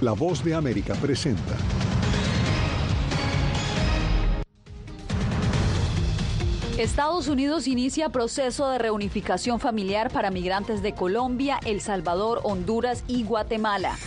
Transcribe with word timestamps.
La 0.00 0.12
voz 0.12 0.42
de 0.42 0.54
América 0.54 0.94
presenta. 0.94 1.54
Estados 6.78 7.28
Unidos 7.28 7.66
inicia 7.66 8.08
proceso 8.08 8.70
de 8.70 8.78
reunificación 8.78 9.60
familiar 9.60 10.10
para 10.10 10.30
migrantes 10.30 10.80
de 10.80 10.94
Colombia, 10.94 11.60
El 11.66 11.82
Salvador, 11.82 12.40
Honduras 12.44 13.04
y 13.08 13.24
Guatemala. 13.24 13.98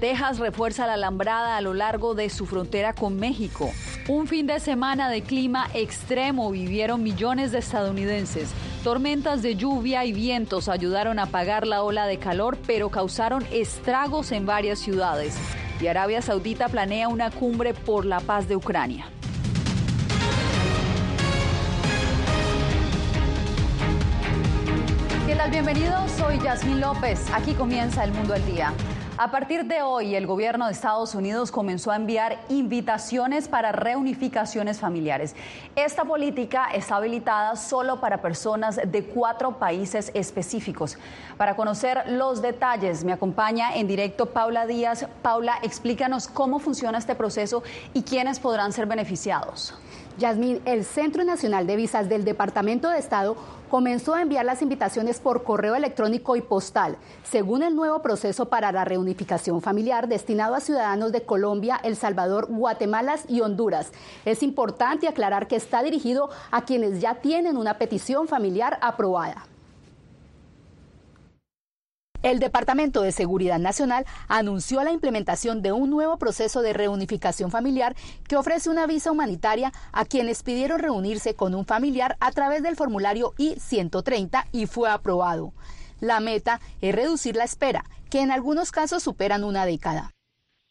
Texas 0.00 0.38
refuerza 0.38 0.86
la 0.86 0.94
alambrada 0.94 1.56
a 1.56 1.62
lo 1.62 1.72
largo 1.72 2.14
de 2.14 2.28
su 2.28 2.44
frontera 2.44 2.92
con 2.92 3.16
México. 3.16 3.72
Un 4.06 4.26
fin 4.26 4.46
de 4.46 4.60
semana 4.60 5.08
de 5.08 5.22
clima 5.22 5.70
extremo 5.72 6.50
vivieron 6.50 7.02
millones 7.02 7.52
de 7.52 7.58
estadounidenses. 7.60 8.50
Tormentas 8.88 9.42
de 9.42 9.54
lluvia 9.54 10.06
y 10.06 10.14
vientos 10.14 10.66
ayudaron 10.66 11.18
a 11.18 11.24
apagar 11.24 11.66
la 11.66 11.82
ola 11.82 12.06
de 12.06 12.18
calor, 12.18 12.56
pero 12.66 12.88
causaron 12.88 13.44
estragos 13.52 14.32
en 14.32 14.46
varias 14.46 14.78
ciudades. 14.78 15.36
Y 15.78 15.88
Arabia 15.88 16.22
Saudita 16.22 16.70
planea 16.70 17.08
una 17.08 17.30
cumbre 17.30 17.74
por 17.74 18.06
la 18.06 18.20
paz 18.20 18.48
de 18.48 18.56
Ucrania. 18.56 19.04
¿Qué 25.26 25.34
tal? 25.36 25.50
Bienvenidos, 25.50 26.10
soy 26.12 26.40
Yasmín 26.40 26.80
López. 26.80 27.26
Aquí 27.34 27.52
comienza 27.52 28.04
El 28.04 28.12
Mundo 28.12 28.32
al 28.32 28.46
Día. 28.46 28.72
A 29.20 29.32
partir 29.32 29.64
de 29.64 29.82
hoy, 29.82 30.14
el 30.14 30.28
gobierno 30.28 30.66
de 30.66 30.72
Estados 30.72 31.16
Unidos 31.16 31.50
comenzó 31.50 31.90
a 31.90 31.96
enviar 31.96 32.38
invitaciones 32.48 33.48
para 33.48 33.72
reunificaciones 33.72 34.78
familiares. 34.78 35.34
Esta 35.74 36.04
política 36.04 36.68
está 36.72 36.94
habilitada 36.94 37.56
solo 37.56 38.00
para 38.00 38.22
personas 38.22 38.76
de 38.76 39.02
cuatro 39.02 39.58
países 39.58 40.12
específicos. 40.14 40.98
Para 41.36 41.56
conocer 41.56 42.04
los 42.06 42.42
detalles, 42.42 43.02
me 43.02 43.12
acompaña 43.12 43.74
en 43.74 43.88
directo 43.88 44.26
Paula 44.26 44.66
Díaz. 44.66 45.08
Paula, 45.20 45.54
explícanos 45.64 46.28
cómo 46.28 46.60
funciona 46.60 46.98
este 46.98 47.16
proceso 47.16 47.64
y 47.94 48.02
quiénes 48.02 48.38
podrán 48.38 48.72
ser 48.72 48.86
beneficiados. 48.86 49.74
Yasmín, 50.18 50.62
el 50.64 50.84
Centro 50.84 51.24
Nacional 51.24 51.66
de 51.66 51.74
Visas 51.74 52.08
del 52.08 52.24
Departamento 52.24 52.88
de 52.88 52.98
Estado 52.98 53.36
comenzó 53.68 54.14
a 54.14 54.22
enviar 54.22 54.44
las 54.44 54.62
invitaciones 54.62 55.20
por 55.20 55.44
correo 55.44 55.74
electrónico 55.74 56.36
y 56.36 56.40
postal, 56.40 56.96
según 57.22 57.62
el 57.62 57.76
nuevo 57.76 58.02
proceso 58.02 58.48
para 58.48 58.72
la 58.72 58.84
reunificación 58.84 59.60
familiar 59.60 60.08
destinado 60.08 60.54
a 60.54 60.60
ciudadanos 60.60 61.12
de 61.12 61.22
Colombia, 61.22 61.80
El 61.82 61.96
Salvador, 61.96 62.46
Guatemala 62.48 63.16
y 63.28 63.40
Honduras. 63.40 63.92
Es 64.24 64.42
importante 64.42 65.08
aclarar 65.08 65.48
que 65.48 65.56
está 65.56 65.82
dirigido 65.82 66.30
a 66.50 66.64
quienes 66.64 67.00
ya 67.00 67.16
tienen 67.16 67.56
una 67.56 67.78
petición 67.78 68.28
familiar 68.28 68.78
aprobada. 68.80 69.46
El 72.22 72.40
Departamento 72.40 73.02
de 73.02 73.12
Seguridad 73.12 73.60
Nacional 73.60 74.04
anunció 74.26 74.82
la 74.82 74.90
implementación 74.90 75.62
de 75.62 75.70
un 75.70 75.88
nuevo 75.88 76.18
proceso 76.18 76.62
de 76.62 76.72
reunificación 76.72 77.52
familiar 77.52 77.94
que 78.26 78.36
ofrece 78.36 78.70
una 78.70 78.88
visa 78.88 79.12
humanitaria 79.12 79.72
a 79.92 80.04
quienes 80.04 80.42
pidieron 80.42 80.80
reunirse 80.80 81.34
con 81.34 81.54
un 81.54 81.64
familiar 81.64 82.16
a 82.18 82.32
través 82.32 82.64
del 82.64 82.74
formulario 82.74 83.34
I-130 83.38 84.46
y 84.50 84.66
fue 84.66 84.90
aprobado. 84.90 85.52
La 86.00 86.18
meta 86.18 86.60
es 86.80 86.92
reducir 86.92 87.36
la 87.36 87.44
espera, 87.44 87.84
que 88.10 88.20
en 88.20 88.32
algunos 88.32 88.72
casos 88.72 89.04
superan 89.04 89.44
una 89.44 89.64
década. 89.64 90.10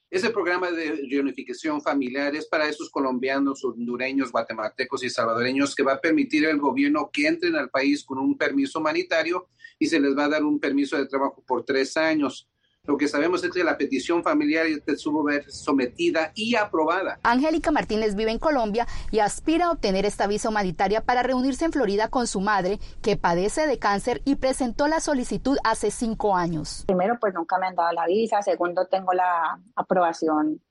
Ese 0.09 0.29
programa 0.29 0.71
de 0.71 1.05
reunificación 1.11 1.81
familiar 1.81 2.33
es 2.33 2.47
para 2.47 2.69
esos 2.69 2.89
colombianos, 2.89 3.65
hondureños, 3.65 4.31
guatemaltecos 4.31 5.03
y 5.03 5.09
salvadoreños 5.09 5.75
que 5.75 5.83
va 5.83 5.93
a 5.93 6.01
permitir 6.01 6.47
al 6.47 6.59
gobierno 6.59 7.09
que 7.11 7.27
entren 7.27 7.55
al 7.55 7.69
país 7.69 8.05
con 8.05 8.17
un 8.17 8.37
permiso 8.37 8.79
humanitario 8.79 9.49
y 9.77 9.87
se 9.87 9.99
les 9.99 10.17
va 10.17 10.25
a 10.25 10.29
dar 10.29 10.45
un 10.45 10.61
permiso 10.61 10.97
de 10.97 11.07
trabajo 11.07 11.43
por 11.45 11.65
tres 11.65 11.97
años. 11.97 12.47
Lo 12.87 12.97
que 12.97 13.09
sabemos 13.09 13.43
es 13.43 13.51
que 13.51 13.65
la 13.65 13.77
petición 13.77 14.23
familiar 14.23 14.65
estuvo 14.65 15.27
sometida 15.49 16.31
y 16.35 16.55
aprobada. 16.55 17.19
Angélica 17.21 17.69
Martínez 17.69 18.15
vive 18.15 18.31
en 18.31 18.39
Colombia 18.39 18.87
y 19.11 19.19
aspira 19.19 19.65
a 19.65 19.71
obtener 19.71 20.05
esta 20.05 20.25
visa 20.25 20.47
humanitaria 20.47 21.01
para 21.01 21.21
reunirse 21.21 21.65
en 21.65 21.73
Florida 21.73 22.07
con 22.07 22.27
su 22.27 22.39
madre, 22.39 22.79
que 23.01 23.17
padece 23.17 23.67
de 23.67 23.77
cáncer 23.77 24.21
y 24.23 24.35
presentó 24.35 24.87
la 24.87 25.01
solicitud 25.01 25.57
hace 25.65 25.91
cinco 25.91 26.37
años. 26.37 26.85
Primero, 26.87 27.17
pues 27.19 27.33
nunca 27.33 27.57
me 27.57 27.67
han 27.67 27.75
dado 27.75 27.91
la 27.91 28.05
visa. 28.05 28.41
Segundo, 28.41 28.85
tengo 28.85 29.11
la 29.11 29.59
aprobación, 29.75 30.61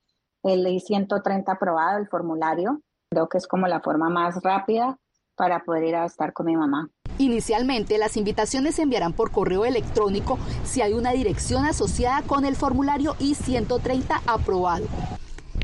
el 0.43 0.67
I-130 0.67 1.45
aprobado, 1.49 1.99
el 1.99 2.09
formulario. 2.09 2.81
Creo 3.11 3.29
que 3.29 3.37
es 3.37 3.47
como 3.47 3.67
la 3.67 3.81
forma 3.81 4.09
más 4.09 4.43
rápida 4.43 4.99
para 5.37 5.63
poder 5.65 5.85
ir 5.85 5.97
a 5.97 6.07
estar 6.07 6.33
con 6.33 6.47
mi 6.47 6.57
mamá. 6.57 6.89
Inicialmente, 7.19 7.97
las 7.97 8.17
invitaciones 8.19 8.75
se 8.75 8.83
enviarán 8.83 9.15
por 9.15 9.31
correo 9.31 9.65
electrónico 9.65 10.39
si 10.65 10.83
hay 10.83 10.93
una 10.93 11.13
dirección 11.13 11.65
asociada 11.65 12.23
con 12.23 12.45
el 12.45 12.57
formulario 12.57 13.17
I-130 13.19 14.21
aprobado. 14.27 14.87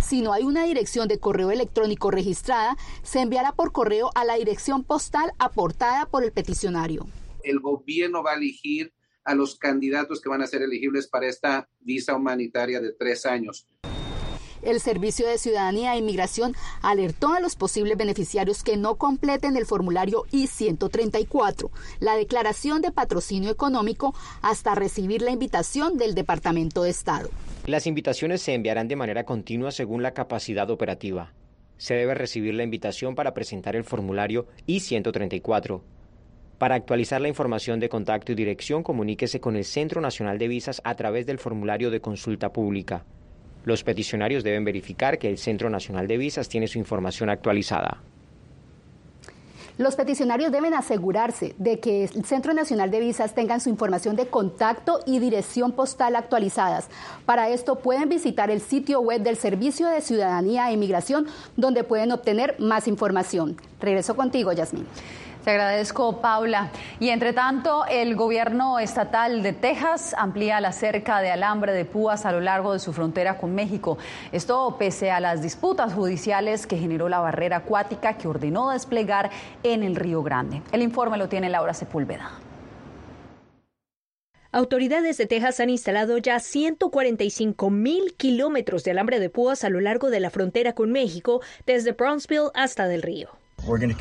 Si 0.02 0.22
no 0.22 0.32
hay 0.32 0.44
una 0.44 0.64
dirección 0.64 1.08
de 1.08 1.18
correo 1.18 1.50
electrónico 1.50 2.10
registrada, 2.10 2.76
se 3.02 3.20
enviará 3.20 3.52
por 3.52 3.72
correo 3.72 4.10
a 4.14 4.24
la 4.24 4.36
dirección 4.36 4.82
postal 4.82 5.32
aportada 5.38 6.06
por 6.06 6.24
el 6.24 6.32
peticionario. 6.32 7.06
El 7.44 7.60
gobierno 7.60 8.22
va 8.22 8.32
a 8.32 8.36
elegir 8.36 8.92
a 9.24 9.34
los 9.34 9.56
candidatos 9.56 10.20
que 10.20 10.30
van 10.30 10.42
a 10.42 10.46
ser 10.46 10.62
elegibles 10.62 11.06
para 11.06 11.28
esta 11.28 11.68
visa 11.80 12.16
humanitaria 12.16 12.80
de 12.80 12.92
tres 12.92 13.26
años. 13.26 13.68
El 14.62 14.78
Servicio 14.78 15.26
de 15.26 15.38
Ciudadanía 15.38 15.94
e 15.94 15.98
Inmigración 15.98 16.54
alertó 16.82 17.32
a 17.32 17.40
los 17.40 17.56
posibles 17.56 17.96
beneficiarios 17.98 18.62
que 18.62 18.76
no 18.76 18.94
completen 18.94 19.56
el 19.56 19.66
formulario 19.66 20.24
I-134, 20.30 21.68
la 21.98 22.14
declaración 22.14 22.80
de 22.80 22.92
patrocinio 22.92 23.50
económico, 23.50 24.14
hasta 24.40 24.76
recibir 24.76 25.20
la 25.20 25.32
invitación 25.32 25.98
del 25.98 26.14
Departamento 26.14 26.84
de 26.84 26.90
Estado. 26.90 27.28
Las 27.66 27.88
invitaciones 27.88 28.40
se 28.40 28.54
enviarán 28.54 28.86
de 28.86 28.94
manera 28.94 29.24
continua 29.24 29.72
según 29.72 30.02
la 30.02 30.14
capacidad 30.14 30.70
operativa. 30.70 31.32
Se 31.76 31.94
debe 31.94 32.14
recibir 32.14 32.54
la 32.54 32.62
invitación 32.62 33.16
para 33.16 33.34
presentar 33.34 33.74
el 33.74 33.82
formulario 33.82 34.46
I-134. 34.66 35.80
Para 36.58 36.76
actualizar 36.76 37.20
la 37.20 37.26
información 37.26 37.80
de 37.80 37.88
contacto 37.88 38.30
y 38.30 38.36
dirección, 38.36 38.84
comuníquese 38.84 39.40
con 39.40 39.56
el 39.56 39.64
Centro 39.64 40.00
Nacional 40.00 40.38
de 40.38 40.46
Visas 40.46 40.80
a 40.84 40.94
través 40.94 41.26
del 41.26 41.40
formulario 41.40 41.90
de 41.90 42.00
consulta 42.00 42.52
pública. 42.52 43.04
Los 43.64 43.84
peticionarios 43.84 44.42
deben 44.42 44.64
verificar 44.64 45.18
que 45.18 45.28
el 45.28 45.38
Centro 45.38 45.70
Nacional 45.70 46.08
de 46.08 46.16
Visas 46.16 46.48
tiene 46.48 46.66
su 46.66 46.78
información 46.78 47.30
actualizada. 47.30 48.00
Los 49.78 49.94
peticionarios 49.96 50.52
deben 50.52 50.74
asegurarse 50.74 51.54
de 51.56 51.80
que 51.80 52.04
el 52.04 52.24
Centro 52.26 52.52
Nacional 52.52 52.90
de 52.90 53.00
Visas 53.00 53.34
tenga 53.34 53.58
su 53.58 53.70
información 53.70 54.16
de 54.16 54.26
contacto 54.26 55.00
y 55.06 55.18
dirección 55.18 55.72
postal 55.72 56.14
actualizadas. 56.14 56.88
Para 57.24 57.48
esto 57.48 57.76
pueden 57.76 58.08
visitar 58.08 58.50
el 58.50 58.60
sitio 58.60 59.00
web 59.00 59.22
del 59.22 59.36
Servicio 59.36 59.88
de 59.88 60.02
Ciudadanía 60.02 60.68
e 60.68 60.74
Inmigración, 60.74 61.26
donde 61.56 61.84
pueden 61.84 62.12
obtener 62.12 62.54
más 62.58 62.86
información. 62.86 63.56
Regreso 63.80 64.14
contigo, 64.14 64.52
Yasmín. 64.52 64.86
Te 65.44 65.50
agradezco, 65.50 66.20
Paula. 66.20 66.70
Y 67.00 67.08
entre 67.08 67.32
tanto, 67.32 67.84
el 67.86 68.14
gobierno 68.14 68.78
estatal 68.78 69.42
de 69.42 69.52
Texas 69.52 70.14
amplía 70.16 70.60
la 70.60 70.70
cerca 70.70 71.20
de 71.20 71.32
alambre 71.32 71.72
de 71.72 71.84
púas 71.84 72.24
a 72.24 72.30
lo 72.30 72.40
largo 72.40 72.72
de 72.72 72.78
su 72.78 72.92
frontera 72.92 73.38
con 73.38 73.52
México. 73.52 73.98
Esto 74.30 74.76
pese 74.78 75.10
a 75.10 75.18
las 75.18 75.42
disputas 75.42 75.94
judiciales 75.94 76.68
que 76.68 76.78
generó 76.78 77.08
la 77.08 77.18
barrera 77.18 77.56
acuática 77.56 78.16
que 78.16 78.28
ordenó 78.28 78.70
desplegar 78.70 79.30
en 79.64 79.82
el 79.82 79.96
Río 79.96 80.22
Grande. 80.22 80.62
El 80.70 80.80
informe 80.80 81.18
lo 81.18 81.28
tiene 81.28 81.48
Laura 81.48 81.74
Sepúlveda. 81.74 82.30
Autoridades 84.52 85.16
de 85.16 85.26
Texas 85.26 85.58
han 85.58 85.70
instalado 85.70 86.18
ya 86.18 86.38
145 86.38 87.68
mil 87.70 88.14
kilómetros 88.16 88.84
de 88.84 88.92
alambre 88.92 89.18
de 89.18 89.30
púas 89.30 89.64
a 89.64 89.70
lo 89.70 89.80
largo 89.80 90.10
de 90.10 90.20
la 90.20 90.30
frontera 90.30 90.74
con 90.74 90.92
México, 90.92 91.40
desde 91.66 91.92
Brownsville 91.92 92.50
hasta 92.54 92.86
Del 92.86 93.02
Río. 93.02 93.41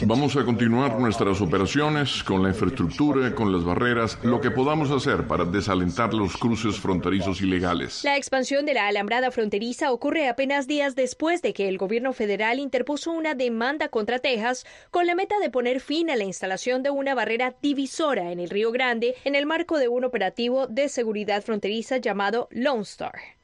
Vamos 0.08 0.36
a 0.36 0.44
continuar 0.44 1.00
nuestras 1.00 1.40
operaciones 1.40 2.24
con 2.24 2.42
la 2.42 2.50
infraestructura, 2.50 3.36
con 3.36 3.54
las 3.54 3.64
barreras, 3.64 4.18
lo 4.24 4.42
que 4.42 4.50
podamos 4.50 4.90
hacer 4.90 5.28
para 5.28 5.46
desalentar 5.46 6.16
los 6.16 6.36
cruces 6.36 6.80
fronterizos 6.80 7.42
ilegales. 7.42 8.04
La 8.04 8.18
expansión 8.18 8.66
de 8.66 8.74
la 8.74 8.88
alambrada 8.88 9.30
fronteriza 9.30 9.92
ocurre 9.92 10.28
apenas 10.28 10.66
días 10.66 10.96
después 10.96 11.44
de 11.44 11.54
que 11.54 11.68
el 11.68 11.78
gobierno 11.78 12.12
federal 12.12 12.58
interpuso 12.58 13.12
una 13.12 13.36
demanda 13.36 13.90
contra 13.90 14.18
Texas 14.18 14.66
con 14.90 15.06
la 15.06 15.14
meta 15.14 15.36
de 15.40 15.52
poner 15.52 15.80
fin 15.80 16.10
a 16.10 16.16
la 16.16 16.24
instalación 16.24 16.82
de 16.82 16.90
una 16.90 17.14
barrera 17.14 17.54
divisora 17.62 18.32
en 18.32 18.40
el 18.40 18.50
Río 18.50 18.72
Grande 18.72 19.14
en 19.26 19.36
el 19.36 19.46
marco 19.46 19.78
de 19.78 19.90
un 19.90 20.06
operativo 20.06 20.66
de 20.66 20.90
seguridad 20.90 21.44
fronteriza 21.44 21.98
llamado 21.98 22.48
Lone 22.52 22.82
Star. 22.82 23.41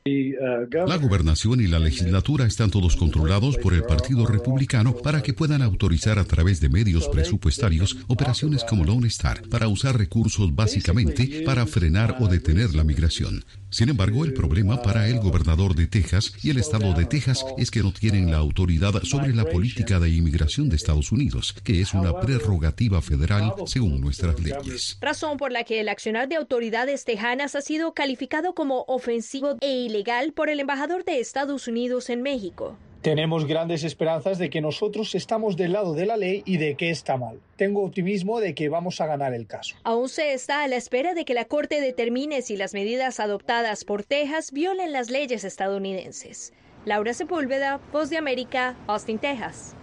La 0.88 0.98
gobernación 0.98 1.62
y 1.62 1.68
la 1.68 1.80
legislatura 1.80 2.46
están 2.46 2.72
todos 2.72 2.96
controlados 2.96 3.58
por 3.58 3.74
el 3.74 3.84
Partido 3.84 4.26
Republicano 4.26 4.96
para 4.96 5.22
que 5.22 5.34
puedan 5.34 5.62
autorizar 5.62 6.18
a 6.20 6.24
través 6.24 6.62
de 6.62 6.70
medios 6.70 7.10
presupuestarios 7.10 7.98
operaciones 8.08 8.64
como 8.64 8.86
Lone 8.86 9.08
Star 9.08 9.42
para 9.50 9.68
usar 9.68 9.98
recursos 9.98 10.56
básicamente 10.56 11.44
para 11.46 11.66
frenar 11.66 12.18
o 12.20 12.28
detener 12.28 12.74
la 12.74 12.84
migración. 12.84 13.44
Sin 13.70 13.90
embargo, 13.90 14.24
el 14.24 14.34
problema 14.34 14.82
para 14.82 15.10
el 15.10 15.20
gobernador 15.20 15.76
de 15.76 15.88
Texas 15.88 16.34
y 16.42 16.52
el 16.52 16.58
estado 16.58 16.94
de 16.94 17.06
Texas 17.06 17.46
es 17.58 17.70
que 17.70 17.84
no 17.84 17.92
tienen 17.92 18.32
la 18.32 18.38
autoridad 18.38 18.94
sobre 19.04 19.34
la 19.34 19.46
política 19.46 20.00
de 20.00 20.10
inmigración 20.10 20.70
de 20.70 20.78
Estados 20.78 21.12
Unidos, 21.12 21.54
que 21.64 21.82
es 21.82 21.94
una 21.94 22.18
prerrogativa 22.20 23.02
federal 23.02 23.54
según 23.66 24.00
nuestras 24.00 24.40
leyes. 24.40 24.98
Razón 25.02 25.38
por 25.38 25.52
la 25.52 25.66
que 25.66 25.82
el 25.82 25.90
accionar 25.90 26.30
de 26.30 26.38
autoridades 26.38 27.04
tejanas 27.04 27.56
ha 27.56 27.62
sido 27.62 27.94
calificado 27.94 28.54
como 28.54 28.86
ofensivo 28.88 29.58
e 29.60 29.70
ilegal 29.70 29.97
ilegal 29.98 30.32
por 30.32 30.50
el 30.50 30.60
embajador 30.60 31.04
de 31.04 31.20
Estados 31.20 31.68
Unidos 31.68 32.10
en 32.10 32.22
México. 32.22 32.78
Tenemos 33.02 33.46
grandes 33.46 33.84
esperanzas 33.84 34.38
de 34.38 34.50
que 34.50 34.60
nosotros 34.60 35.16
estamos 35.16 35.56
del 35.56 35.74
lado 35.74 35.94
de 35.94 36.06
la 36.06 36.18
ley 36.18 36.44
y 36.46 36.58
de 36.58 36.76
que 36.76 36.90
está 36.90 37.16
mal. 37.18 37.40
Tengo 37.56 37.84
optimismo 37.84 38.40
de 38.40 38.54
que 38.54 38.70
vamos 38.70 39.00
a 39.02 39.08
ganar 39.08 39.34
el 39.34 39.48
caso. 39.48 39.76
Aún 39.84 40.10
se 40.10 40.34
está 40.34 40.64
a 40.64 40.68
la 40.68 40.76
espera 40.76 41.14
de 41.14 41.24
que 41.24 41.34
la 41.34 41.46
Corte 41.46 41.80
determine 41.80 42.42
si 42.42 42.58
las 42.58 42.74
medidas 42.74 43.20
adoptadas 43.20 43.86
por 43.86 44.04
Texas 44.04 44.52
violen 44.52 44.92
las 44.92 45.10
leyes 45.10 45.44
estadounidenses. 45.44 46.54
Laura 46.86 47.14
Sepúlveda, 47.14 47.80
Voz 47.92 48.10
de 48.10 48.18
América, 48.18 48.76
Austin, 48.88 49.20
Texas. 49.20 49.77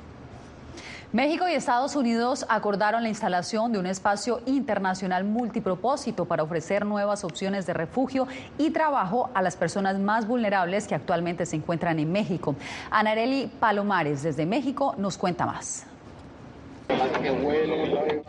México 1.14 1.48
y 1.48 1.52
Estados 1.52 1.94
Unidos 1.94 2.44
acordaron 2.48 3.04
la 3.04 3.08
instalación 3.08 3.70
de 3.70 3.78
un 3.78 3.86
espacio 3.86 4.40
internacional 4.46 5.22
multipropósito 5.22 6.24
para 6.24 6.42
ofrecer 6.42 6.84
nuevas 6.84 7.22
opciones 7.22 7.66
de 7.66 7.72
refugio 7.72 8.26
y 8.58 8.70
trabajo 8.70 9.30
a 9.32 9.40
las 9.40 9.56
personas 9.56 10.00
más 10.00 10.26
vulnerables 10.26 10.88
que 10.88 10.96
actualmente 10.96 11.46
se 11.46 11.54
encuentran 11.54 12.00
en 12.00 12.10
México. 12.10 12.56
Anareli 12.90 13.48
Palomares 13.60 14.24
desde 14.24 14.44
México 14.44 14.96
nos 14.98 15.16
cuenta 15.16 15.46
más. 15.46 15.86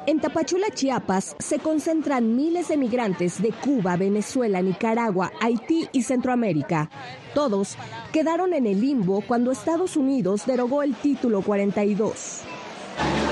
En 0.06 0.20
Tapachula, 0.20 0.68
Chiapas, 0.72 1.36
se 1.40 1.58
concentran 1.58 2.36
miles 2.36 2.68
de 2.68 2.78
migrantes 2.78 3.42
de 3.42 3.50
Cuba, 3.52 3.98
Venezuela, 3.98 4.62
Nicaragua, 4.62 5.32
Haití 5.42 5.90
y 5.92 6.04
Centroamérica. 6.04 6.92
Todos 7.34 7.78
quedaron 8.14 8.54
en 8.54 8.68
el 8.68 8.80
limbo 8.80 9.22
cuando 9.28 9.52
Estados 9.52 9.98
Unidos 9.98 10.46
derogó 10.46 10.84
el 10.84 10.94
título 10.94 11.42
42. 11.42 12.44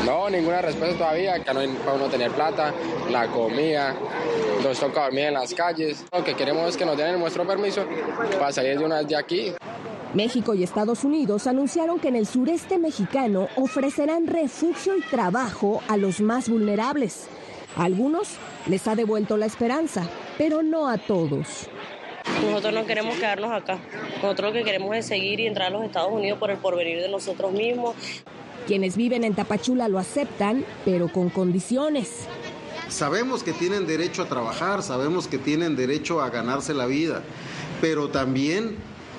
No, 0.06 0.30
ninguna 0.30 0.62
respuesta 0.62 0.98
todavía, 0.98 1.42
que 1.42 1.54
no 1.54 1.62
para 1.80 1.94
uno 1.94 2.08
tener 2.10 2.32
plata, 2.32 2.74
la 3.10 3.28
comida, 3.28 3.96
nos 4.62 4.78
toca 4.78 5.06
dormir 5.06 5.26
en 5.26 5.34
las 5.36 5.54
calles. 5.54 6.04
Lo 6.12 6.24
que 6.24 6.36
queremos 6.36 6.70
es 6.70 6.78
que 6.78 6.86
nos 6.86 6.98
den 6.98 7.18
nuestro 7.20 7.48
permiso 7.48 7.86
para 8.38 8.52
salir 8.52 8.78
de 8.78 8.86
una 8.86 8.98
vez 8.98 9.08
de 9.08 9.16
aquí. 9.16 9.54
México 10.14 10.54
y 10.54 10.64
Estados 10.64 11.04
Unidos 11.06 11.48
anunciaron 11.48 12.00
que 12.00 12.10
en 12.10 12.18
el 12.18 12.28
sureste 12.28 12.78
mexicano 12.78 13.48
ofrecerán 13.56 14.28
refugio 14.28 14.98
y 14.98 15.02
trabajo 15.02 15.82
a 15.88 15.98
los 15.98 16.20
más 16.20 16.50
vulnerables. 16.50 17.28
A 17.78 17.86
algunos 17.86 18.38
les 18.68 18.88
ha 18.88 18.96
devuelto 18.96 19.38
la 19.38 19.46
esperanza, 19.46 20.08
pero 20.38 20.62
no 20.62 20.88
a 20.90 20.98
todos. 20.98 21.68
Nosotros 22.44 22.74
no 22.74 22.86
queremos 22.86 23.16
quedarnos 23.16 23.52
acá. 23.52 23.80
Nosotros 24.22 24.50
lo 24.50 24.54
que 24.54 24.64
queremos 24.64 24.96
es 24.96 25.06
seguir 25.06 25.40
y 25.40 25.48
entrar 25.48 25.68
a 25.68 25.72
los 25.72 25.84
Estados 25.84 26.12
Unidos 26.12 26.38
por 26.40 26.52
el 26.52 26.58
porvenir 26.58 27.02
de 27.02 27.10
nosotros 27.10 27.52
mismos. 27.52 27.96
Quienes 28.66 28.96
viven 28.96 29.24
en 29.24 29.36
Tapachula 29.36 29.88
lo 29.88 30.00
aceptan, 30.00 30.66
pero 30.86 31.12
con 31.12 31.30
condiciones. 31.30 32.28
Sabemos 32.90 33.44
que 33.44 33.54
tienen 33.54 33.88
derecho 33.88 34.22
a 34.22 34.30
trabajar, 34.30 34.84
sabemos 34.84 35.28
que 35.28 35.38
tienen 35.38 35.76
derecho 35.76 36.22
a 36.22 36.30
ganarse 36.30 36.74
la 36.74 36.86
vida, 36.86 37.24
pero 37.82 38.10
también, 38.10 38.76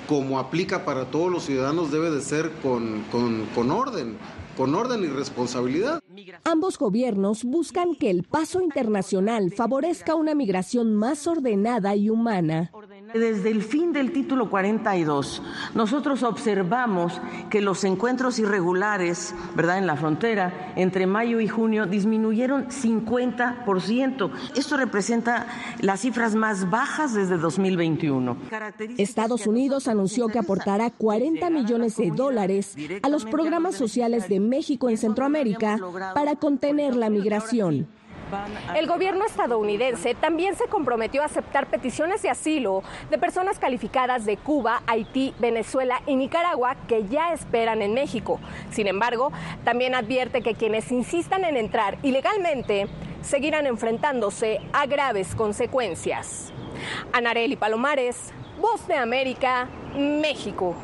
como 0.07 0.39
aplica 0.39 0.85
para 0.85 1.05
todos 1.11 1.31
los 1.31 1.45
ciudadanos, 1.45 1.91
debe 1.91 2.09
de 2.09 2.21
ser 2.21 2.51
con, 2.63 3.03
con, 3.11 3.45
con 3.53 3.71
orden 3.71 4.17
con 4.55 4.73
orden 4.73 5.03
y 5.03 5.07
responsabilidad. 5.07 6.01
Ambos 6.43 6.77
gobiernos 6.77 7.43
buscan 7.43 7.95
que 7.95 8.09
el 8.09 8.23
paso 8.23 8.61
internacional 8.61 9.51
favorezca 9.51 10.15
una 10.15 10.33
migración 10.33 10.95
más 10.95 11.27
ordenada 11.27 11.95
y 11.95 12.09
humana. 12.09 12.71
Desde 13.15 13.49
el 13.49 13.63
fin 13.63 13.93
del 13.93 14.11
título 14.11 14.49
42, 14.49 15.41
nosotros 15.73 16.21
observamos 16.21 17.21
que 17.49 17.61
los 17.61 17.85
encuentros 17.85 18.39
irregulares, 18.39 19.33
¿verdad?, 19.55 19.77
en 19.77 19.87
la 19.87 19.95
frontera 19.95 20.73
entre 20.75 21.07
mayo 21.07 21.39
y 21.39 21.47
junio 21.47 21.85
disminuyeron 21.85 22.67
50%. 22.67 24.31
Esto 24.57 24.75
representa 24.75 25.47
las 25.79 26.01
cifras 26.01 26.35
más 26.35 26.69
bajas 26.69 27.13
desde 27.13 27.37
2021. 27.37 28.35
Estados 28.97 29.47
Unidos 29.47 29.87
anunció 29.87 30.27
que 30.27 30.39
aportará 30.39 30.89
40 30.89 31.49
millones 31.51 31.95
de 31.95 32.11
dólares 32.11 32.75
a 33.01 33.07
los 33.07 33.23
programas 33.23 33.75
sociales 33.75 34.27
de 34.27 34.41
México 34.41 34.89
en 34.89 34.97
Centroamérica 34.97 35.79
para 36.13 36.35
contener 36.35 36.97
la 36.97 37.09
migración. 37.09 37.87
El 38.75 38.87
gobierno 38.87 39.25
estadounidense 39.25 40.15
también 40.15 40.55
se 40.55 40.67
comprometió 40.67 41.21
a 41.21 41.25
aceptar 41.25 41.67
peticiones 41.67 42.21
de 42.21 42.29
asilo 42.29 42.83
de 43.09 43.17
personas 43.17 43.59
calificadas 43.59 44.25
de 44.25 44.37
Cuba, 44.37 44.81
Haití, 44.87 45.33
Venezuela 45.39 46.01
y 46.05 46.15
Nicaragua 46.15 46.75
que 46.87 47.05
ya 47.07 47.33
esperan 47.33 47.81
en 47.81 47.93
México. 47.93 48.39
Sin 48.71 48.87
embargo, 48.87 49.31
también 49.63 49.95
advierte 49.95 50.41
que 50.41 50.55
quienes 50.55 50.91
insistan 50.91 51.45
en 51.45 51.57
entrar 51.57 51.97
ilegalmente 52.03 52.87
seguirán 53.21 53.65
enfrentándose 53.65 54.59
a 54.73 54.85
graves 54.85 55.35
consecuencias. 55.35 56.51
Anareli 57.13 57.55
Palomares, 57.55 58.31
Voz 58.59 58.87
de 58.87 58.95
América, 58.95 59.67
México. 59.95 60.75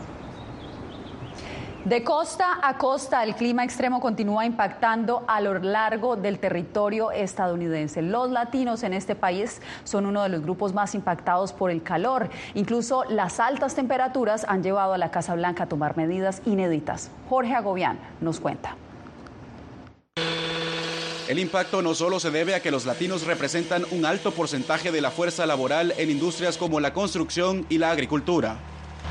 De 1.85 2.03
costa 2.03 2.59
a 2.61 2.77
costa, 2.77 3.23
el 3.23 3.33
clima 3.33 3.63
extremo 3.63 3.99
continúa 3.99 4.45
impactando 4.45 5.23
a 5.27 5.41
lo 5.41 5.57
largo 5.57 6.15
del 6.15 6.37
territorio 6.37 7.09
estadounidense. 7.09 8.03
Los 8.03 8.29
latinos 8.29 8.83
en 8.83 8.93
este 8.93 9.15
país 9.15 9.61
son 9.83 10.05
uno 10.05 10.21
de 10.21 10.29
los 10.29 10.43
grupos 10.43 10.75
más 10.75 10.93
impactados 10.93 11.53
por 11.53 11.71
el 11.71 11.81
calor. 11.81 12.29
Incluso 12.53 13.03
las 13.05 13.39
altas 13.39 13.73
temperaturas 13.73 14.45
han 14.47 14.61
llevado 14.61 14.93
a 14.93 14.99
la 14.99 15.09
Casa 15.09 15.33
Blanca 15.33 15.63
a 15.63 15.67
tomar 15.67 15.97
medidas 15.97 16.43
inéditas. 16.45 17.09
Jorge 17.27 17.55
Agobián 17.55 17.97
nos 18.21 18.39
cuenta. 18.39 18.75
El 21.27 21.39
impacto 21.39 21.81
no 21.81 21.95
solo 21.95 22.19
se 22.19 22.29
debe 22.29 22.53
a 22.53 22.59
que 22.59 22.69
los 22.69 22.85
latinos 22.85 23.25
representan 23.25 23.85
un 23.89 24.05
alto 24.05 24.31
porcentaje 24.31 24.91
de 24.91 25.01
la 25.01 25.09
fuerza 25.09 25.47
laboral 25.47 25.95
en 25.97 26.11
industrias 26.11 26.57
como 26.57 26.79
la 26.79 26.93
construcción 26.93 27.65
y 27.69 27.79
la 27.79 27.89
agricultura. 27.89 28.57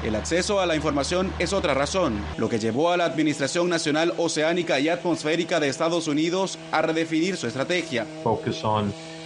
El 0.02 0.14
acceso 0.16 0.60
a 0.60 0.66
la 0.66 0.76
información 0.76 1.30
es 1.38 1.52
otra 1.52 1.74
razón, 1.74 2.24
lo 2.38 2.48
que 2.48 2.58
llevó 2.58 2.90
a 2.90 2.96
la 2.96 3.04
Administración 3.04 3.68
Nacional 3.68 4.14
Oceánica 4.16 4.80
y 4.80 4.88
Atmosférica 4.88 5.60
de 5.60 5.68
Estados 5.68 6.08
Unidos 6.08 6.58
a 6.72 6.80
redefinir 6.80 7.36
su 7.36 7.46
estrategia. 7.46 8.06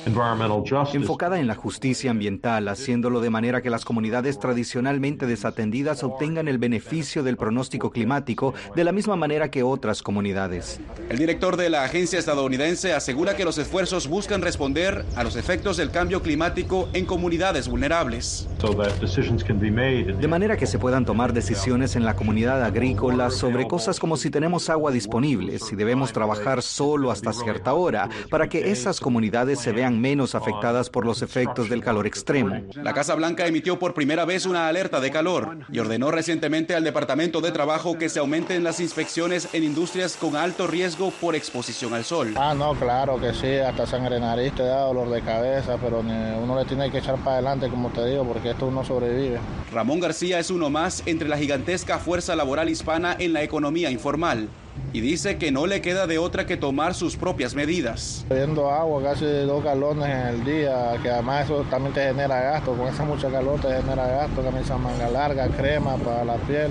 Enfocada 0.06 1.40
en 1.40 1.46
la 1.46 1.54
justicia 1.54 2.10
ambiental, 2.10 2.68
haciéndolo 2.68 3.20
de 3.20 3.30
manera 3.30 3.62
que 3.62 3.70
las 3.70 3.84
comunidades 3.84 4.38
tradicionalmente 4.38 5.26
desatendidas 5.26 6.04
obtengan 6.04 6.46
el 6.46 6.58
beneficio 6.58 7.22
del 7.22 7.36
pronóstico 7.36 7.90
climático 7.90 8.52
de 8.76 8.84
la 8.84 8.92
misma 8.92 9.16
manera 9.16 9.50
que 9.50 9.62
otras 9.62 10.02
comunidades. 10.02 10.80
El 11.08 11.18
director 11.18 11.56
de 11.56 11.70
la 11.70 11.84
agencia 11.84 12.18
estadounidense 12.18 12.92
asegura 12.92 13.34
que 13.34 13.44
los 13.44 13.56
esfuerzos 13.56 14.08
buscan 14.08 14.42
responder 14.42 15.04
a 15.16 15.24
los 15.24 15.36
efectos 15.36 15.76
del 15.78 15.90
cambio 15.90 16.22
climático 16.22 16.88
en 16.92 17.06
comunidades 17.06 17.68
vulnerables. 17.68 18.46
De 18.60 20.28
manera 20.28 20.56
que 20.56 20.66
se 20.66 20.78
puedan 20.78 21.04
tomar 21.04 21.32
decisiones 21.32 21.96
en 21.96 22.04
la 22.04 22.14
comunidad 22.14 22.62
agrícola 22.62 23.30
sobre 23.30 23.66
cosas 23.66 23.98
como 23.98 24.16
si 24.16 24.30
tenemos 24.30 24.68
agua 24.68 24.90
disponible, 24.90 25.58
si 25.58 25.76
debemos 25.76 26.12
trabajar 26.12 26.62
solo 26.62 27.10
hasta 27.10 27.32
cierta 27.32 27.72
hora, 27.72 28.08
para 28.28 28.48
que 28.48 28.70
esas 28.70 29.00
comunidades 29.00 29.60
se 29.60 29.72
vean 29.72 29.93
menos 30.00 30.34
afectadas 30.34 30.90
por 30.90 31.06
los 31.06 31.22
efectos 31.22 31.68
del 31.68 31.82
calor 31.82 32.06
extremo. 32.06 32.62
La 32.74 32.94
Casa 32.94 33.14
Blanca 33.14 33.46
emitió 33.46 33.78
por 33.78 33.94
primera 33.94 34.24
vez 34.24 34.46
una 34.46 34.68
alerta 34.68 35.00
de 35.00 35.10
calor 35.10 35.58
y 35.70 35.78
ordenó 35.78 36.10
recientemente 36.10 36.74
al 36.74 36.84
Departamento 36.84 37.40
de 37.40 37.52
Trabajo 37.52 37.98
que 37.98 38.08
se 38.08 38.18
aumenten 38.18 38.64
las 38.64 38.80
inspecciones 38.80 39.48
en 39.52 39.64
industrias 39.64 40.16
con 40.16 40.36
alto 40.36 40.66
riesgo 40.66 41.10
por 41.20 41.34
exposición 41.34 41.94
al 41.94 42.04
sol. 42.04 42.34
Ah, 42.36 42.54
no, 42.54 42.74
claro 42.74 43.20
que 43.20 43.32
sí, 43.32 43.58
hasta 43.58 43.86
sangre 43.86 44.20
nariz 44.20 44.52
te 44.54 44.62
da 44.62 44.80
dolor 44.80 45.10
de 45.10 45.22
cabeza, 45.22 45.78
pero 45.80 46.00
uno 46.00 46.58
le 46.58 46.64
tiene 46.64 46.90
que 46.90 46.98
echar 46.98 47.16
para 47.16 47.36
adelante, 47.36 47.68
como 47.68 47.90
te 47.90 48.04
digo, 48.06 48.24
porque 48.24 48.50
esto 48.50 48.66
uno 48.66 48.84
sobrevive. 48.84 49.38
Ramón 49.72 50.00
García 50.00 50.38
es 50.38 50.50
uno 50.50 50.70
más 50.70 51.02
entre 51.06 51.28
la 51.28 51.38
gigantesca 51.38 51.98
fuerza 51.98 52.36
laboral 52.36 52.68
hispana 52.68 53.16
en 53.18 53.32
la 53.32 53.42
economía 53.42 53.90
informal 53.90 54.48
y 54.92 55.00
dice 55.00 55.38
que 55.38 55.50
no 55.50 55.66
le 55.66 55.80
queda 55.80 56.06
de 56.06 56.18
otra 56.18 56.46
que 56.46 56.56
tomar 56.56 56.94
sus 56.94 57.16
propias 57.16 57.54
medidas. 57.54 58.24
Bebiendo 58.28 58.70
agua 58.70 59.02
casi 59.02 59.24
dos 59.24 59.62
galones 59.62 60.08
en 60.08 60.26
el 60.28 60.44
día, 60.44 60.94
que 61.02 61.10
además 61.10 61.46
eso 61.46 61.64
también 61.70 61.92
te 61.92 62.02
genera 62.02 62.40
gasto, 62.40 62.74
con 62.74 62.86
esa 62.86 63.04
mucha 63.04 63.30
calor 63.30 63.60
te 63.60 63.68
genera 63.68 64.06
gasto, 64.06 64.42
camisa 64.42 64.78
manga 64.78 65.10
larga, 65.10 65.48
crema 65.48 65.96
para 65.96 66.24
la 66.24 66.36
piel. 66.36 66.70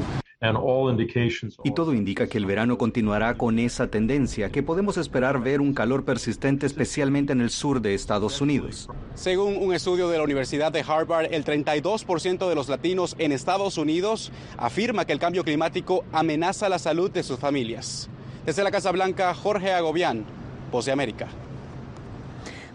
Y 1.63 1.71
todo 1.71 1.93
indica 1.93 2.27
que 2.27 2.37
el 2.37 2.45
verano 2.45 2.77
continuará 2.77 3.35
con 3.35 3.59
esa 3.59 3.87
tendencia, 3.87 4.51
que 4.51 4.61
podemos 4.61 4.97
esperar 4.97 5.41
ver 5.41 5.61
un 5.61 5.73
calor 5.73 6.03
persistente 6.03 6.65
especialmente 6.65 7.31
en 7.31 7.41
el 7.41 7.49
sur 7.49 7.81
de 7.81 7.93
Estados 7.93 8.41
Unidos. 8.41 8.89
Según 9.15 9.55
un 9.55 9.73
estudio 9.73 10.09
de 10.09 10.17
la 10.17 10.23
Universidad 10.23 10.71
de 10.71 10.83
Harvard, 10.85 11.33
el 11.33 11.45
32% 11.45 12.49
de 12.49 12.55
los 12.55 12.67
latinos 12.67 13.15
en 13.19 13.31
Estados 13.31 13.77
Unidos 13.77 14.31
afirma 14.57 15.05
que 15.05 15.13
el 15.13 15.19
cambio 15.19 15.43
climático 15.43 16.03
amenaza 16.11 16.67
la 16.67 16.79
salud 16.79 17.09
de 17.09 17.23
sus 17.23 17.39
familias. 17.39 18.09
Desde 18.45 18.63
la 18.63 18.71
Casa 18.71 18.91
Blanca, 18.91 19.33
Jorge 19.33 19.71
Agobián, 19.71 20.25
Voz 20.71 20.85
de 20.85 20.91
América. 20.91 21.27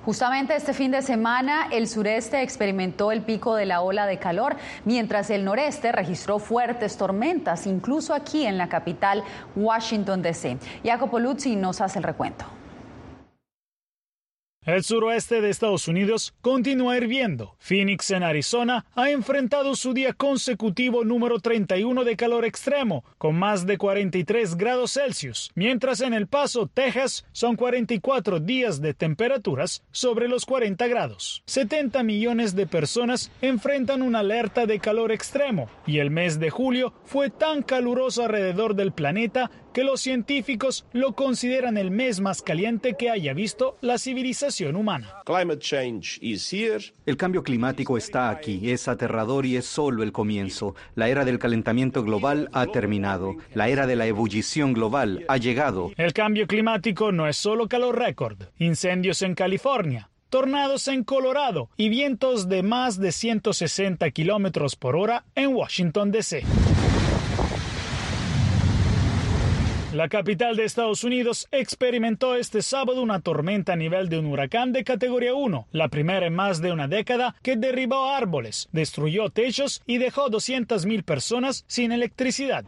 Justamente 0.09 0.57
este 0.57 0.73
fin 0.73 0.91
de 0.91 1.03
semana 1.03 1.69
el 1.71 1.87
sureste 1.87 2.41
experimentó 2.41 3.13
el 3.13 3.21
pico 3.21 3.55
de 3.55 3.67
la 3.67 3.83
ola 3.83 4.07
de 4.07 4.19
calor, 4.19 4.57
mientras 4.87 5.29
el 5.29 5.45
noreste 5.45 5.93
registró 5.93 6.39
fuertes 6.39 6.97
tormentas, 6.97 7.67
incluso 7.67 8.15
aquí 8.15 8.47
en 8.47 8.57
la 8.57 8.71
capital 8.71 9.23
Washington, 9.55 10.23
D.C. 10.23 10.57
Jacopo 10.83 11.19
Luzzi 11.19 11.57
nos 11.57 11.83
hace 11.83 11.99
el 11.99 12.05
recuento. 12.05 12.47
El 14.69 14.85
suroeste 14.85 15.41
de 15.41 15.49
Estados 15.49 15.89
Unidos 15.89 16.35
continúa 16.43 16.99
hirviendo. 16.99 17.57
Phoenix 17.59 18.11
en 18.11 18.23
Arizona 18.23 18.85
ha 18.95 19.09
enfrentado 19.09 19.75
su 19.75 19.95
día 19.95 20.13
consecutivo 20.13 21.05
número 21.05 21.41
31 21.41 22.05
de 22.05 22.17
calor 22.17 22.45
extremo, 22.45 23.03
con 23.17 23.39
más 23.39 23.65
de 23.65 23.79
43 23.79 24.59
grados 24.59 24.93
Celsius, 24.93 25.51
mientras 25.55 26.03
en 26.03 26.13
El 26.13 26.27
Paso, 26.27 26.67
Texas, 26.67 27.25
son 27.33 27.57
44 27.57 28.41
días 28.41 28.83
de 28.83 28.93
temperaturas 28.93 29.85
sobre 29.91 30.29
los 30.29 30.45
40 30.45 30.87
grados. 30.87 31.43
70 31.47 32.03
millones 32.03 32.55
de 32.55 32.67
personas 32.67 33.31
enfrentan 33.41 34.03
una 34.03 34.19
alerta 34.19 34.67
de 34.67 34.81
calor 34.81 35.13
extremo, 35.13 35.71
y 35.87 36.01
el 36.01 36.11
mes 36.11 36.39
de 36.39 36.51
julio 36.51 36.93
fue 37.07 37.31
tan 37.31 37.63
caluroso 37.63 38.23
alrededor 38.23 38.75
del 38.75 38.93
planeta 38.93 39.51
que 39.73 39.85
los 39.85 40.01
científicos 40.01 40.85
lo 40.93 41.15
consideran 41.15 41.79
el 41.79 41.91
mes 41.91 42.21
más 42.21 42.43
caliente 42.43 42.97
que 42.99 43.11
haya 43.11 43.33
visto 43.33 43.79
la 43.81 43.97
civilización 43.97 44.58
humana. 44.67 45.15
El 47.07 47.17
cambio 47.17 47.43
climático 47.43 47.97
está 47.97 48.31
aquí, 48.31 48.71
es 48.71 48.89
aterrador 48.89 49.47
y 49.47 49.57
es 49.57 49.67
solo 49.67 50.03
el 50.03 50.13
comienzo. 50.13 50.75
La 50.95 51.09
era 51.09 51.25
del 51.25 51.39
calentamiento 51.39 52.03
global 52.03 52.49
ha 52.53 52.67
terminado. 52.67 53.37
La 53.55 53.69
era 53.69 53.87
de 53.87 53.97
la 53.97 54.07
ebullición 54.07 54.73
global 54.73 55.25
ha 55.29 55.37
llegado. 55.37 55.93
El 55.97 56.13
cambio 56.13 56.47
climático 56.47 57.13
no 57.13 57.29
es 57.29 57.37
solo 57.37 57.69
calor 57.69 57.99
récord. 57.99 58.39
Incendios 58.59 59.23
en 59.23 59.35
California, 59.35 60.11
tornados 60.29 60.89
en 60.89 61.05
Colorado 61.05 61.71
y 61.77 61.89
vientos 61.89 62.49
de 62.49 62.63
más 62.63 62.99
de 62.99 63.13
160 63.13 64.11
kilómetros 64.11 64.77
por 64.77 64.97
hora 64.97 65.25
en 65.35 65.55
Washington, 65.55 66.11
D.C. 66.11 66.45
La 69.99 70.09
capital 70.09 70.55
de 70.55 70.63
Estados 70.63 71.03
Unidos 71.03 71.49
experimentó 71.51 72.37
este 72.37 72.63
sábado 72.63 73.03
una 73.03 73.19
tormenta 73.19 73.73
a 73.73 73.77
nivel 73.77 74.09
de 74.09 74.21
un 74.21 74.27
huracán 74.27 74.73
de 74.73 74.85
categoría 74.85 75.35
1, 75.35 75.67
la 75.73 75.89
primera 75.89 76.25
en 76.25 76.37
más 76.37 76.63
de 76.63 76.71
una 76.71 76.87
década 76.87 77.35
que 77.43 77.57
derribó 77.57 78.09
árboles, 78.09 78.69
destruyó 78.71 79.29
techos 79.31 79.83
y 79.87 79.99
dejó 79.99 80.31
200.000 80.31 81.03
personas 81.03 81.65
sin 81.67 81.91
electricidad. 81.91 82.65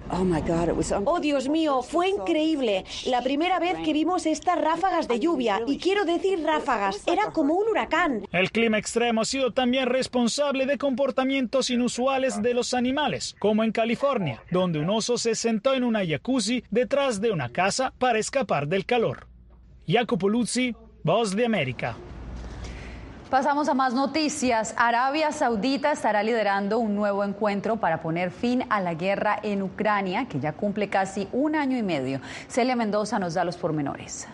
Oh, 1.04 1.20
Dios 1.20 1.49
mío, 1.49 1.82
fue 1.82 2.08
increíble. 2.08 2.84
La 3.06 3.22
primera 3.22 3.60
vez 3.60 3.76
que 3.84 3.92
vimos 3.92 4.26
estas 4.26 4.60
ráfagas 4.60 5.06
de 5.06 5.20
lluvia, 5.20 5.60
y 5.68 5.78
quiero 5.78 6.04
decir 6.04 6.42
ráfagas, 6.42 7.06
era 7.06 7.30
como 7.30 7.54
un 7.54 7.68
huracán. 7.68 8.26
El 8.32 8.50
clima 8.50 8.78
extremo 8.78 9.20
ha 9.20 9.25
sido 9.25 9.52
también 9.52 9.87
responsable 9.87 10.66
de 10.66 10.78
comportamientos 10.78 11.70
inusuales 11.70 12.42
de 12.42 12.54
los 12.54 12.75
animales, 12.75 13.37
como 13.38 13.62
en 13.62 13.70
California, 13.70 14.42
donde 14.50 14.80
un 14.80 14.90
oso 14.90 15.16
se 15.16 15.37
sentó 15.37 15.75
en 15.75 15.84
una 15.84 16.04
jacuzzi 16.04 16.64
detrás 16.72 17.20
de 17.21 17.31
una 17.31 17.50
casa 17.50 17.93
para 17.99 18.19
escapar 18.19 18.67
del 18.67 18.87
calor. 18.87 19.27
Jacopo 19.87 20.29
Luzzi, 20.29 20.75
Voz 21.03 21.35
de 21.35 21.47
América. 21.47 21.97
Pasamos 23.31 23.69
a 23.69 23.75
más 23.75 23.95
noticias. 23.95 24.75
Arabia 24.77 25.31
Saudita 25.31 25.93
estará 25.93 26.25
liderando 26.25 26.81
un 26.81 26.97
nuevo 26.97 27.23
encuentro 27.23 27.77
para 27.77 28.03
poner 28.03 28.33
fin 28.33 28.65
a 28.71 28.81
la 28.81 28.95
guerra 28.95 29.39
en 29.43 29.62
Ucrania, 29.62 30.27
que 30.27 30.41
ya 30.41 30.53
cumple 30.53 30.89
casi 30.89 31.29
un 31.33 31.55
año 31.55 31.77
y 31.77 31.83
medio. 31.85 32.21
Celia 32.49 32.75
Mendoza 32.75 33.21
nos 33.21 33.35
da 33.35 33.45
los 33.45 33.57
pormenores. 33.57 34.27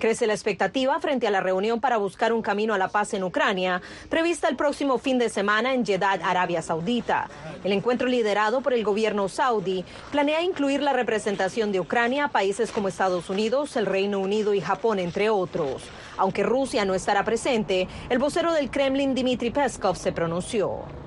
Crece 0.00 0.26
la 0.26 0.32
expectativa 0.32 0.98
frente 0.98 1.26
a 1.26 1.30
la 1.30 1.42
reunión 1.42 1.78
para 1.78 1.98
buscar 1.98 2.32
un 2.32 2.40
camino 2.40 2.72
a 2.72 2.78
la 2.78 2.88
paz 2.88 3.12
en 3.12 3.22
Ucrania, 3.22 3.82
prevista 4.08 4.48
el 4.48 4.56
próximo 4.56 4.96
fin 4.96 5.18
de 5.18 5.28
semana 5.28 5.74
en 5.74 5.84
Jeddah, 5.84 6.20
Arabia 6.24 6.62
Saudita. 6.62 7.28
El 7.62 7.72
encuentro 7.72 8.08
liderado 8.08 8.62
por 8.62 8.72
el 8.72 8.82
gobierno 8.82 9.28
saudí 9.28 9.84
planea 10.10 10.40
incluir 10.40 10.80
la 10.80 10.94
representación 10.94 11.70
de 11.70 11.80
Ucrania 11.80 12.24
a 12.24 12.28
países 12.28 12.72
como 12.72 12.88
Estados 12.88 13.28
Unidos, 13.28 13.76
el 13.76 13.84
Reino 13.84 14.20
Unido 14.20 14.54
y 14.54 14.62
Japón, 14.62 14.98
entre 14.98 15.28
otros. 15.28 15.82
Aunque 16.16 16.44
Rusia 16.44 16.86
no 16.86 16.94
estará 16.94 17.22
presente, 17.22 17.88
el 18.08 18.18
vocero 18.18 18.54
del 18.54 18.70
Kremlin, 18.70 19.14
Dmitry 19.14 19.50
Peskov, 19.50 19.96
se 19.96 20.12
pronunció. 20.12 21.01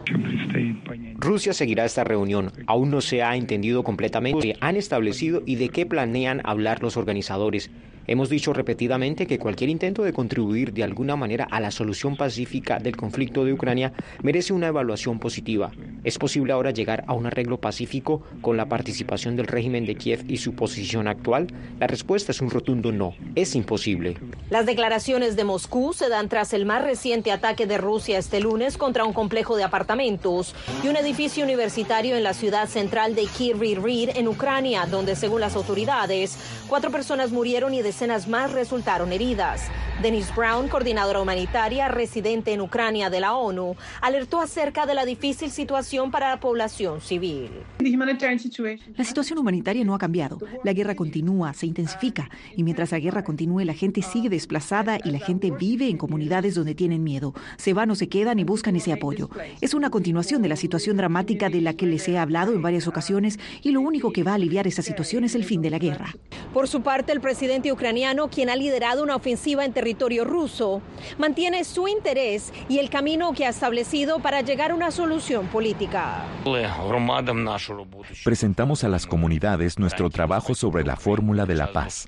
Rusia 1.16 1.54
seguirá 1.54 1.86
esta 1.86 2.04
reunión. 2.04 2.52
Aún 2.68 2.92
no 2.92 3.02
se 3.02 3.24
ha 3.24 3.36
entendido 3.36 3.84
completamente 3.84 4.54
qué 4.54 4.58
han 4.62 4.76
establecido 4.76 5.42
y 5.46 5.56
de 5.56 5.70
qué 5.70 5.86
planean 5.86 6.42
hablar 6.44 6.82
los 6.82 6.98
organizadores. 6.98 7.72
Hemos 8.08 8.30
dicho 8.30 8.54
repetidamente 8.54 9.26
que 9.26 9.40
cualquier 9.40 9.72
intento 9.72 10.04
de 10.04 10.14
contribuir 10.14 10.74
de 10.74 10.84
alguna 10.84 11.16
manera 11.16 11.48
a 11.50 11.60
la 11.60 11.72
solución 11.72 12.16
pacífica 12.16 12.78
del 12.78 12.96
conflicto 12.96 13.44
de 13.44 13.54
Ucrania 13.54 13.94
merece 14.22 14.54
una 14.54 14.68
evaluación 14.68 15.18
positiva. 15.18 15.72
¿Es 16.04 16.20
posible 16.20 16.54
ahora 16.54 16.70
llegar 16.70 17.04
a 17.08 17.14
un 17.14 17.26
arreglo 17.26 17.60
pacífico 17.60 18.22
con 18.42 18.58
la 18.58 18.70
participación 18.70 19.36
del 19.36 19.48
régimen 19.48 19.88
de 19.88 19.96
Kiev 19.96 20.24
y 20.28 20.38
su 20.38 20.54
posición 20.54 21.08
actual? 21.08 21.48
La 21.80 21.88
respuesta 21.88 22.32
es 22.32 22.42
un 22.42 22.52
rotundo 22.52 22.92
no. 22.92 23.16
Es 23.34 23.56
imposible. 23.56 24.18
Las 24.52 24.68
declaraciones 24.68 25.36
de 25.36 25.44
Moscú 25.44 25.94
se 25.94 26.08
dan 26.08 26.30
tras 26.30 26.54
el 26.54 26.68
más 26.68 26.84
reciente 26.84 27.32
ataque 27.32 27.66
de 27.66 27.80
Rusia 27.80 28.20
este 28.20 28.40
lunes 28.40 28.78
contra 28.78 29.04
un 29.04 29.14
complejo 29.14 29.58
de 29.58 29.64
apartamentos 29.64 29.95
y 29.96 30.88
un 30.90 30.98
edificio 30.98 31.46
universitario 31.46 32.18
en 32.18 32.24
la 32.24 32.34
ciudad 32.34 32.68
central 32.68 33.16
de 33.16 33.28
Kryvyi 33.28 34.10
en 34.14 34.28
Ucrania, 34.28 34.86
donde 34.86 35.16
según 35.16 35.40
las 35.40 35.56
autoridades, 35.56 36.38
cuatro 36.68 36.92
personas 36.92 37.32
murieron 37.32 37.74
y 37.74 37.82
decenas 37.82 38.28
más 38.28 38.52
resultaron 38.52 39.14
heridas. 39.14 39.70
Denise 40.02 40.34
Brown, 40.36 40.68
coordinadora 40.68 41.22
humanitaria 41.22 41.88
residente 41.88 42.52
en 42.52 42.60
Ucrania 42.60 43.10
de 43.10 43.22
la 43.22 43.36
ONU, 43.36 43.78
alertó 44.02 44.42
acerca 44.42 44.86
de 44.86 44.94
la 44.94 45.06
difícil 45.06 45.50
situación 45.50 46.12
para 46.12 46.30
la 46.30 46.40
población 46.42 47.00
civil. 47.00 47.50
La 48.98 49.06
situación 49.06 49.40
humanitaria 49.40 49.86
no 49.86 49.96
ha 49.96 49.98
cambiado. 49.98 50.40
La 50.66 50.74
guerra 50.74 50.96
continúa, 50.96 51.54
se 51.54 51.68
intensifica. 51.68 52.30
Y 52.58 52.64
mientras 52.64 52.92
la 52.92 53.00
guerra 53.00 53.24
continúe, 53.24 53.62
la 53.62 53.74
gente 53.74 54.02
sigue 54.02 54.28
desplazada 54.28 55.00
y 55.02 55.12
la 55.12 55.20
gente 55.20 55.52
vive 55.52 55.88
en 55.88 55.98
comunidades 55.98 56.56
donde 56.56 56.76
tienen 56.76 57.04
miedo. 57.04 57.34
Se 57.58 57.74
van 57.74 57.90
o 57.92 57.96
se 57.96 58.10
quedan 58.10 58.40
y 58.40 58.44
buscan 58.44 58.76
ese 58.76 58.92
apoyo. 58.92 59.30
Es 59.62 59.74
una 59.86 59.92
continuación 59.92 60.42
de 60.42 60.50
la 60.50 60.56
situación 60.56 60.98
dramática 60.98 61.48
de 61.48 61.62
la 61.62 61.76
que 61.76 61.86
les 61.86 62.08
he 62.08 62.18
hablado 62.18 62.54
en 62.54 62.64
varias 62.64 62.88
ocasiones 62.88 63.38
y 63.62 63.70
lo 63.70 63.82
único 63.82 64.12
que 64.12 64.24
va 64.24 64.32
a 64.32 64.34
aliviar 64.34 64.66
esa 64.66 64.82
situación 64.82 65.24
es 65.26 65.36
el 65.36 65.44
fin 65.44 65.62
de 65.62 65.70
la 65.70 65.78
guerra. 65.78 66.16
Por 66.56 66.68
su 66.68 66.82
parte, 66.82 67.12
el 67.12 67.22
presidente 67.22 67.72
ucraniano, 67.72 68.28
quien 68.30 68.50
ha 68.50 68.56
liderado 68.56 69.04
una 69.04 69.16
ofensiva 69.16 69.64
en 69.64 69.74
territorio 69.74 70.26
ruso, 70.26 70.82
mantiene 71.20 71.64
su 71.66 71.88
interés 71.88 72.52
y 72.68 72.80
el 72.80 72.90
camino 72.90 73.34
que 73.34 73.46
ha 73.46 73.50
establecido 73.50 74.18
para 74.18 74.42
llegar 74.42 74.72
a 74.72 74.74
una 74.74 74.90
solución 74.90 75.46
política. 75.50 76.24
Presentamos 78.24 78.84
a 78.84 78.90
las 78.90 79.06
comunidades 79.06 79.78
nuestro 79.78 80.10
trabajo 80.10 80.56
sobre 80.56 80.84
la 80.84 80.96
fórmula 80.96 81.46
de 81.46 81.56
la 81.56 81.72
paz, 81.74 82.08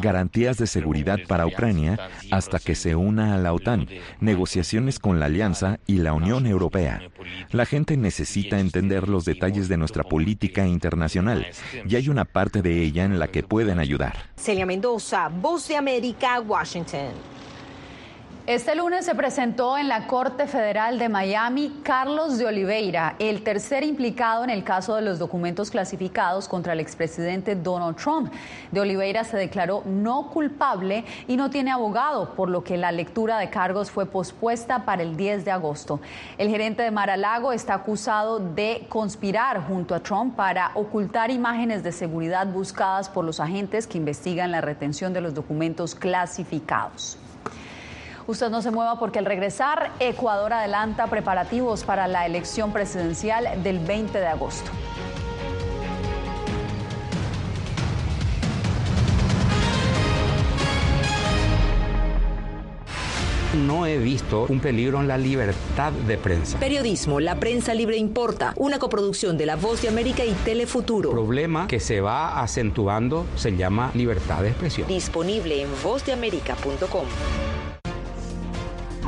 garantías 0.00 0.56
de 0.56 0.66
seguridad 0.66 1.18
para 1.28 1.46
Ucrania 1.46 1.98
hasta 2.30 2.58
que 2.58 2.74
se 2.74 2.94
una 2.94 3.34
a 3.34 3.36
la 3.36 3.52
OTAN, 3.52 3.86
negociaciones 4.20 4.98
con 4.98 5.20
la 5.20 5.26
Alianza 5.26 5.78
y 5.86 5.98
la 5.98 6.14
Unión 6.14 6.46
Europea. 6.46 7.02
La 7.50 7.66
gente 7.66 7.96
necesita 7.96 8.58
entender 8.58 9.08
los 9.08 9.24
detalles 9.24 9.68
de 9.68 9.76
nuestra 9.76 10.04
política 10.04 10.66
internacional 10.66 11.46
y 11.86 11.96
hay 11.96 12.08
una 12.08 12.24
parte 12.24 12.62
de 12.62 12.82
ella 12.82 13.04
en 13.04 13.18
la 13.18 13.28
que 13.28 13.42
pueden 13.42 13.78
ayudar. 13.78 14.30
Celia 14.36 14.66
Mendoza, 14.66 15.28
Voz 15.28 15.68
de 15.68 15.76
América, 15.76 16.40
Washington. 16.40 17.12
Este 18.48 18.74
lunes 18.74 19.04
se 19.04 19.14
presentó 19.14 19.76
en 19.76 19.88
la 19.88 20.06
Corte 20.06 20.46
Federal 20.46 20.98
de 20.98 21.10
Miami 21.10 21.80
Carlos 21.82 22.38
de 22.38 22.46
Oliveira, 22.46 23.14
el 23.18 23.44
tercer 23.44 23.84
implicado 23.84 24.42
en 24.42 24.48
el 24.48 24.64
caso 24.64 24.96
de 24.96 25.02
los 25.02 25.18
documentos 25.18 25.70
clasificados 25.70 26.48
contra 26.48 26.72
el 26.72 26.80
expresidente 26.80 27.56
Donald 27.56 27.96
Trump. 27.96 28.32
De 28.72 28.80
Oliveira 28.80 29.22
se 29.24 29.36
declaró 29.36 29.82
no 29.84 30.30
culpable 30.30 31.04
y 31.26 31.36
no 31.36 31.50
tiene 31.50 31.72
abogado, 31.72 32.34
por 32.36 32.48
lo 32.48 32.64
que 32.64 32.78
la 32.78 32.90
lectura 32.90 33.38
de 33.38 33.50
cargos 33.50 33.90
fue 33.90 34.06
pospuesta 34.06 34.86
para 34.86 35.02
el 35.02 35.18
10 35.18 35.44
de 35.44 35.50
agosto. 35.50 36.00
El 36.38 36.48
gerente 36.48 36.82
de 36.82 36.90
Maralago 36.90 37.52
está 37.52 37.74
acusado 37.74 38.38
de 38.38 38.86
conspirar 38.88 39.66
junto 39.68 39.94
a 39.94 40.00
Trump 40.00 40.36
para 40.36 40.70
ocultar 40.74 41.30
imágenes 41.30 41.82
de 41.82 41.92
seguridad 41.92 42.46
buscadas 42.46 43.10
por 43.10 43.26
los 43.26 43.40
agentes 43.40 43.86
que 43.86 43.98
investigan 43.98 44.50
la 44.50 44.62
retención 44.62 45.12
de 45.12 45.20
los 45.20 45.34
documentos 45.34 45.94
clasificados. 45.94 47.18
Usted 48.28 48.50
no 48.50 48.60
se 48.60 48.70
mueva 48.70 48.98
porque 48.98 49.18
al 49.18 49.24
regresar, 49.24 49.90
Ecuador 50.00 50.52
adelanta 50.52 51.06
preparativos 51.06 51.82
para 51.82 52.06
la 52.06 52.26
elección 52.26 52.74
presidencial 52.74 53.62
del 53.62 53.78
20 53.78 54.20
de 54.20 54.26
agosto. 54.26 54.70
no 63.54 63.86
he 63.86 63.98
visto 63.98 64.46
un 64.48 64.60
peligro 64.60 65.00
en 65.00 65.08
la 65.08 65.18
libertad 65.18 65.90
de 65.92 66.16
prensa. 66.16 66.60
Periodismo, 66.60 67.18
la 67.18 67.40
prensa 67.40 67.74
libre 67.74 67.96
importa, 67.96 68.52
una 68.56 68.78
coproducción 68.78 69.36
de 69.36 69.46
La 69.46 69.56
Voz 69.56 69.82
de 69.82 69.88
América 69.88 70.24
y 70.24 70.32
Telefuturo. 70.32 71.08
El 71.08 71.14
problema 71.16 71.66
que 71.66 71.80
se 71.80 72.00
va 72.00 72.40
acentuando 72.40 73.26
se 73.34 73.56
llama 73.56 73.90
libertad 73.94 74.42
de 74.42 74.50
expresión. 74.50 74.86
Disponible 74.86 75.62
en 75.62 75.70
vozdeamerica.com. 75.82 77.06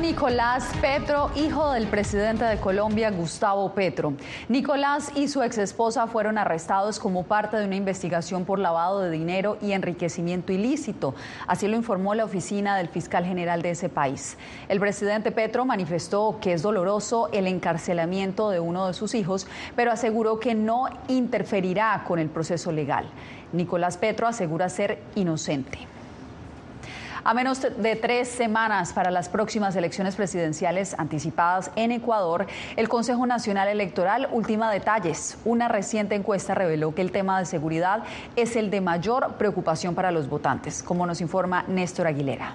Nicolás 0.00 0.72
Petro, 0.82 1.30
hijo 1.36 1.72
del 1.72 1.86
presidente 1.86 2.44
de 2.44 2.58
Colombia, 2.58 3.10
Gustavo 3.10 3.72
Petro. 3.72 4.12
Nicolás 4.48 5.10
y 5.14 5.26
su 5.28 5.42
exesposa 5.42 6.06
fueron 6.06 6.36
arrestados 6.36 6.98
como 6.98 7.22
parte 7.22 7.56
de 7.56 7.64
una 7.64 7.76
investigación 7.76 8.44
por 8.44 8.58
lavado 8.58 9.00
de 9.00 9.10
dinero 9.10 9.56
y 9.62 9.72
enriquecimiento 9.72 10.52
ilícito. 10.52 11.14
Así 11.46 11.66
lo 11.66 11.76
informó 11.76 12.14
la 12.14 12.24
oficina 12.24 12.76
del 12.76 12.88
fiscal 12.88 13.24
general 13.24 13.62
de 13.62 13.70
ese 13.70 13.88
país. 13.88 14.36
El 14.68 14.80
presidente 14.80 15.32
Petro 15.32 15.64
manifestó 15.64 16.38
que 16.42 16.52
es 16.52 16.62
doloroso 16.62 17.30
el 17.32 17.46
encarcelamiento 17.46 18.50
de 18.50 18.60
uno 18.60 18.86
de 18.86 18.92
sus 18.92 19.14
hijos, 19.14 19.46
pero 19.76 19.92
aseguró 19.92 20.38
que 20.38 20.54
no 20.54 20.88
interferirá 21.08 22.04
con 22.06 22.18
el 22.18 22.28
proceso 22.28 22.70
legal. 22.70 23.06
Nicolás 23.52 23.96
Petro 23.96 24.26
asegura 24.26 24.68
ser 24.68 24.98
inocente. 25.14 25.95
A 27.28 27.34
menos 27.34 27.60
de 27.60 27.96
tres 27.96 28.28
semanas 28.28 28.92
para 28.92 29.10
las 29.10 29.28
próximas 29.28 29.74
elecciones 29.74 30.14
presidenciales 30.14 30.94
anticipadas 30.96 31.72
en 31.74 31.90
Ecuador, 31.90 32.46
el 32.76 32.88
Consejo 32.88 33.26
Nacional 33.26 33.66
Electoral 33.66 34.28
ultima 34.30 34.70
detalles. 34.70 35.36
Una 35.44 35.66
reciente 35.66 36.14
encuesta 36.14 36.54
reveló 36.54 36.94
que 36.94 37.02
el 37.02 37.10
tema 37.10 37.40
de 37.40 37.44
seguridad 37.44 38.04
es 38.36 38.54
el 38.54 38.70
de 38.70 38.80
mayor 38.80 39.32
preocupación 39.38 39.96
para 39.96 40.12
los 40.12 40.28
votantes, 40.28 40.84
como 40.84 41.04
nos 41.04 41.20
informa 41.20 41.64
Néstor 41.66 42.06
Aguilera. 42.06 42.54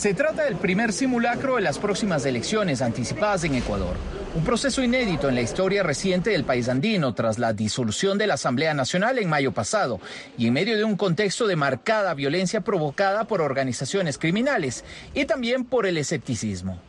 Se 0.00 0.14
trata 0.14 0.44
del 0.44 0.56
primer 0.56 0.94
simulacro 0.94 1.56
de 1.56 1.60
las 1.60 1.78
próximas 1.78 2.24
elecciones 2.24 2.80
anticipadas 2.80 3.44
en 3.44 3.54
Ecuador. 3.54 3.98
Un 4.34 4.42
proceso 4.44 4.82
inédito 4.82 5.28
en 5.28 5.34
la 5.34 5.42
historia 5.42 5.82
reciente 5.82 6.30
del 6.30 6.44
país 6.44 6.70
andino 6.70 7.12
tras 7.12 7.38
la 7.38 7.52
disolución 7.52 8.16
de 8.16 8.26
la 8.26 8.32
Asamblea 8.32 8.72
Nacional 8.72 9.18
en 9.18 9.28
mayo 9.28 9.52
pasado 9.52 10.00
y 10.38 10.46
en 10.46 10.54
medio 10.54 10.78
de 10.78 10.84
un 10.84 10.96
contexto 10.96 11.46
de 11.46 11.56
marcada 11.56 12.14
violencia 12.14 12.62
provocada 12.62 13.26
por 13.26 13.42
organizaciones 13.42 14.16
criminales 14.16 14.86
y 15.12 15.26
también 15.26 15.66
por 15.66 15.84
el 15.84 15.98
escepticismo. 15.98 16.80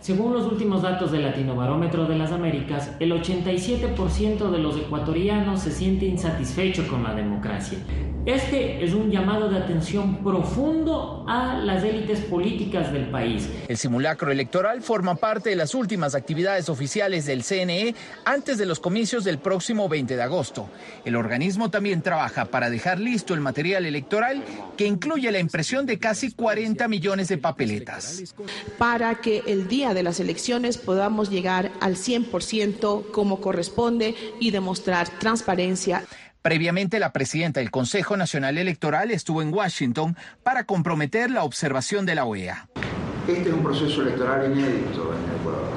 Según 0.00 0.32
los 0.32 0.50
últimos 0.50 0.80
datos 0.80 1.12
del 1.12 1.24
Latinobarómetro 1.24 2.06
de 2.06 2.16
las 2.16 2.32
Américas, 2.32 2.90
el 3.00 3.12
87% 3.12 4.50
de 4.50 4.58
los 4.58 4.78
ecuatorianos 4.78 5.60
se 5.60 5.70
siente 5.70 6.06
insatisfecho 6.06 6.88
con 6.88 7.02
la 7.02 7.14
democracia. 7.14 7.78
Este 8.26 8.84
es 8.84 8.92
un 8.92 9.10
llamado 9.10 9.48
de 9.48 9.56
atención 9.56 10.22
profundo 10.22 11.24
a 11.26 11.54
las 11.56 11.82
élites 11.84 12.20
políticas 12.20 12.92
del 12.92 13.10
país. 13.10 13.48
El 13.66 13.78
simulacro 13.78 14.30
electoral 14.30 14.82
forma 14.82 15.14
parte 15.14 15.48
de 15.48 15.56
las 15.56 15.74
últimas 15.74 16.14
actividades 16.14 16.68
oficiales 16.68 17.24
del 17.24 17.42
CNE 17.42 17.94
antes 18.26 18.58
de 18.58 18.66
los 18.66 18.78
comicios 18.78 19.24
del 19.24 19.38
próximo 19.38 19.88
20 19.88 20.16
de 20.16 20.22
agosto. 20.22 20.68
El 21.06 21.16
organismo 21.16 21.70
también 21.70 22.02
trabaja 22.02 22.44
para 22.44 22.68
dejar 22.68 23.00
listo 23.00 23.32
el 23.32 23.40
material 23.40 23.86
electoral 23.86 24.44
que 24.76 24.86
incluye 24.86 25.32
la 25.32 25.38
impresión 25.38 25.86
de 25.86 25.98
casi 25.98 26.30
40 26.30 26.88
millones 26.88 27.28
de 27.28 27.38
papeletas. 27.38 28.34
Para 28.76 29.14
que 29.14 29.42
el 29.46 29.66
día 29.66 29.89
de 29.94 30.02
las 30.02 30.20
elecciones 30.20 30.78
podamos 30.78 31.30
llegar 31.30 31.72
al 31.80 31.96
100% 31.96 33.10
como 33.10 33.40
corresponde 33.40 34.14
y 34.38 34.50
demostrar 34.50 35.08
transparencia. 35.18 36.04
Previamente, 36.42 36.98
la 36.98 37.12
presidenta 37.12 37.60
del 37.60 37.70
Consejo 37.70 38.16
Nacional 38.16 38.56
Electoral 38.56 39.10
estuvo 39.10 39.42
en 39.42 39.52
Washington 39.52 40.16
para 40.42 40.64
comprometer 40.64 41.30
la 41.30 41.44
observación 41.44 42.06
de 42.06 42.14
la 42.14 42.24
OEA. 42.24 42.68
Este 43.28 43.48
es 43.50 43.54
un 43.54 43.62
proceso 43.62 44.02
electoral 44.02 44.50
inédito 44.50 45.14
en 45.14 45.40
Ecuador. 45.40 45.70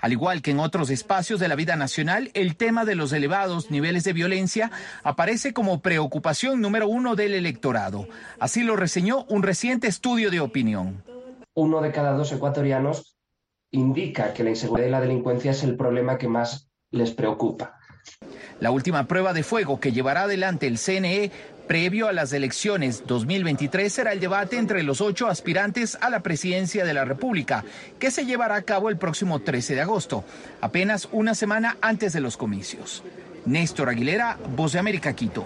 Al 0.00 0.12
igual 0.12 0.42
que 0.42 0.52
en 0.52 0.60
otros 0.60 0.90
espacios 0.90 1.40
de 1.40 1.48
la 1.48 1.56
vida 1.56 1.76
nacional, 1.76 2.30
el 2.34 2.56
tema 2.56 2.84
de 2.84 2.94
los 2.94 3.12
elevados 3.12 3.70
niveles 3.70 4.04
de 4.04 4.12
violencia 4.12 4.70
aparece 5.02 5.52
como 5.52 5.80
preocupación 5.80 6.60
número 6.60 6.88
uno 6.88 7.16
del 7.16 7.34
electorado. 7.34 8.08
Así 8.38 8.62
lo 8.62 8.76
reseñó 8.76 9.24
un 9.28 9.42
reciente 9.42 9.88
estudio 9.88 10.30
de 10.30 10.40
opinión. 10.40 11.02
Uno 11.54 11.82
de 11.82 11.92
cada 11.92 12.12
dos 12.12 12.32
ecuatorianos 12.32 13.16
indica 13.70 14.32
que 14.32 14.44
la 14.44 14.50
inseguridad 14.50 14.88
y 14.88 14.90
la 14.90 15.00
delincuencia 15.00 15.52
es 15.52 15.62
el 15.62 15.76
problema 15.76 16.18
que 16.18 16.28
más 16.28 16.70
les 16.90 17.12
preocupa. 17.12 17.78
La 18.60 18.70
última 18.70 19.06
prueba 19.06 19.32
de 19.32 19.42
fuego 19.42 19.80
que 19.80 19.92
llevará 19.92 20.22
adelante 20.22 20.66
el 20.66 20.78
CNE 20.78 21.30
previo 21.66 22.08
a 22.08 22.12
las 22.12 22.32
elecciones 22.32 23.04
2023 23.06 23.92
será 23.92 24.12
el 24.12 24.20
debate 24.20 24.58
entre 24.58 24.82
los 24.82 25.00
ocho 25.00 25.28
aspirantes 25.28 25.96
a 26.00 26.10
la 26.10 26.20
presidencia 26.20 26.84
de 26.84 26.92
la 26.92 27.04
República, 27.04 27.64
que 27.98 28.10
se 28.10 28.26
llevará 28.26 28.56
a 28.56 28.62
cabo 28.62 28.88
el 28.88 28.96
próximo 28.96 29.40
13 29.40 29.76
de 29.76 29.80
agosto, 29.82 30.24
apenas 30.60 31.08
una 31.12 31.34
semana 31.34 31.76
antes 31.80 32.12
de 32.12 32.20
los 32.20 32.36
comicios. 32.36 33.04
Néstor 33.46 33.88
Aguilera, 33.88 34.36
Voz 34.56 34.72
de 34.72 34.80
América, 34.80 35.12
Quito. 35.14 35.44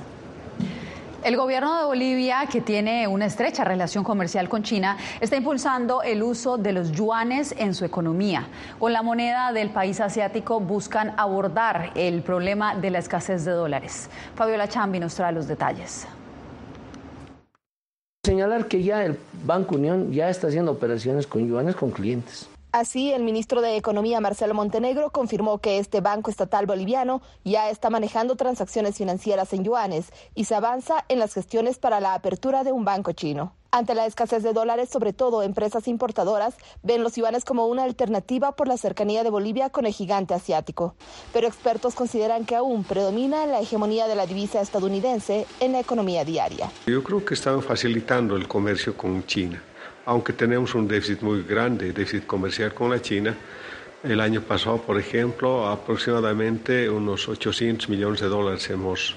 El 1.25 1.39
gobierno 1.39 1.79
de 1.79 1.85
Bolivia, 1.87 2.47
que 2.53 2.61
tiene 2.61 3.09
una 3.09 3.25
estrecha 3.25 3.65
relación 3.65 4.05
comercial 4.05 4.47
con 4.51 4.63
China, 4.63 4.99
está 5.23 5.37
impulsando 5.37 6.03
el 6.03 6.23
uso 6.23 6.59
de 6.59 6.75
los 6.75 6.93
yuanes 6.93 7.55
en 7.57 7.73
su 7.73 7.87
economía. 7.87 8.47
Con 8.79 8.93
la 8.93 9.01
moneda 9.03 9.51
del 9.55 9.71
país 9.71 10.01
asiático 10.01 10.61
buscan 10.61 11.15
abordar 11.17 11.93
el 11.95 12.21
problema 12.21 12.75
de 12.75 12.91
la 12.91 12.99
escasez 12.99 13.47
de 13.47 13.53
dólares. 13.53 14.11
Fabiola 14.35 14.69
Chambi 14.69 15.01
nos 15.01 15.15
trae 15.15 15.33
los 15.33 15.49
detalles. 15.49 16.07
Señalar 18.23 18.67
que 18.67 18.83
ya 18.83 19.03
el 19.03 19.19
Banco 19.47 19.77
Unión 19.77 20.13
ya 20.13 20.29
está 20.29 20.49
haciendo 20.49 20.73
operaciones 20.73 21.27
con 21.27 21.49
yuanes 21.49 21.75
con 21.75 21.91
clientes. 21.91 22.51
Así, 22.75 23.13
el 23.13 23.23
ministro 23.23 23.61
de 23.61 23.77
Economía, 23.77 24.21
Marcelo 24.21 24.53
Montenegro, 24.53 25.13
confirmó 25.13 25.59
que 25.59 25.79
este 25.79 26.01
banco 26.01 26.29
estatal 26.29 26.67
boliviano 26.67 27.23
ya 27.45 27.71
está 27.71 27.89
manejando 27.89 28.35
transacciones 28.35 28.97
financieras 28.97 29.53
en 29.53 29.63
yuanes 29.63 30.07
y 30.35 30.47
se 30.47 30.57
avanza 30.57 31.05
en 31.07 31.21
las 31.21 31.35
gestiones 31.35 31.79
para 31.79 32.01
la 32.01 32.15
apertura 32.15 32.65
de 32.65 32.73
un 32.73 32.85
banco 32.85 33.13
chino. 33.13 33.53
Ante 33.71 33.95
la 33.95 34.07
escasez 34.07 34.43
de 34.43 34.53
dólares, 34.53 34.89
sobre 34.89 35.13
todo 35.13 35.45
empresas 35.45 35.87
importadoras 35.87 36.57
ven 36.83 37.05
los 37.05 37.15
yuanes 37.15 37.45
como 37.45 37.69
una 37.69 37.85
alternativa 37.85 38.57
por 38.57 38.67
la 38.67 38.77
cercanía 38.77 39.23
de 39.23 39.31
Bolivia 39.31 39.71
con 39.71 39.87
el 39.87 39.93
gigante 39.93 40.35
asiático. 40.35 40.97
Pero 41.33 41.47
expertos 41.47 41.95
consideran 41.95 42.45
que 42.45 42.57
aún 42.57 42.83
predomina 42.83 43.47
la 43.47 43.61
hegemonía 43.61 44.09
de 44.09 44.17
la 44.17 44.27
divisa 44.27 44.61
estadounidense 44.61 45.47
en 45.61 45.71
la 45.71 45.79
economía 45.79 46.25
diaria. 46.25 46.73
Yo 46.89 47.05
creo 47.05 47.25
que 47.25 47.35
están 47.35 47.63
facilitando 47.63 48.35
el 48.35 48.49
comercio 48.49 48.97
con 48.97 49.25
China 49.27 49.63
aunque 50.07 50.33
tenemos 50.33 50.75
un 50.75 50.87
déficit 50.87 51.23
muy 51.23 51.43
grande, 51.43 51.93
déficit 51.93 52.27
comercial 52.27 52.75
con 52.75 52.91
la 52.91 53.01
China. 53.01 53.35
El 54.03 54.21
año 54.21 54.43
pasado, 54.43 54.79
por 54.83 54.99
ejemplo, 54.99 55.67
aproximadamente 55.67 56.91
unos 56.91 57.27
800 57.29 57.89
millones 57.89 58.21
de 58.21 58.29
dólares 58.29 58.69
hemos, 58.69 59.17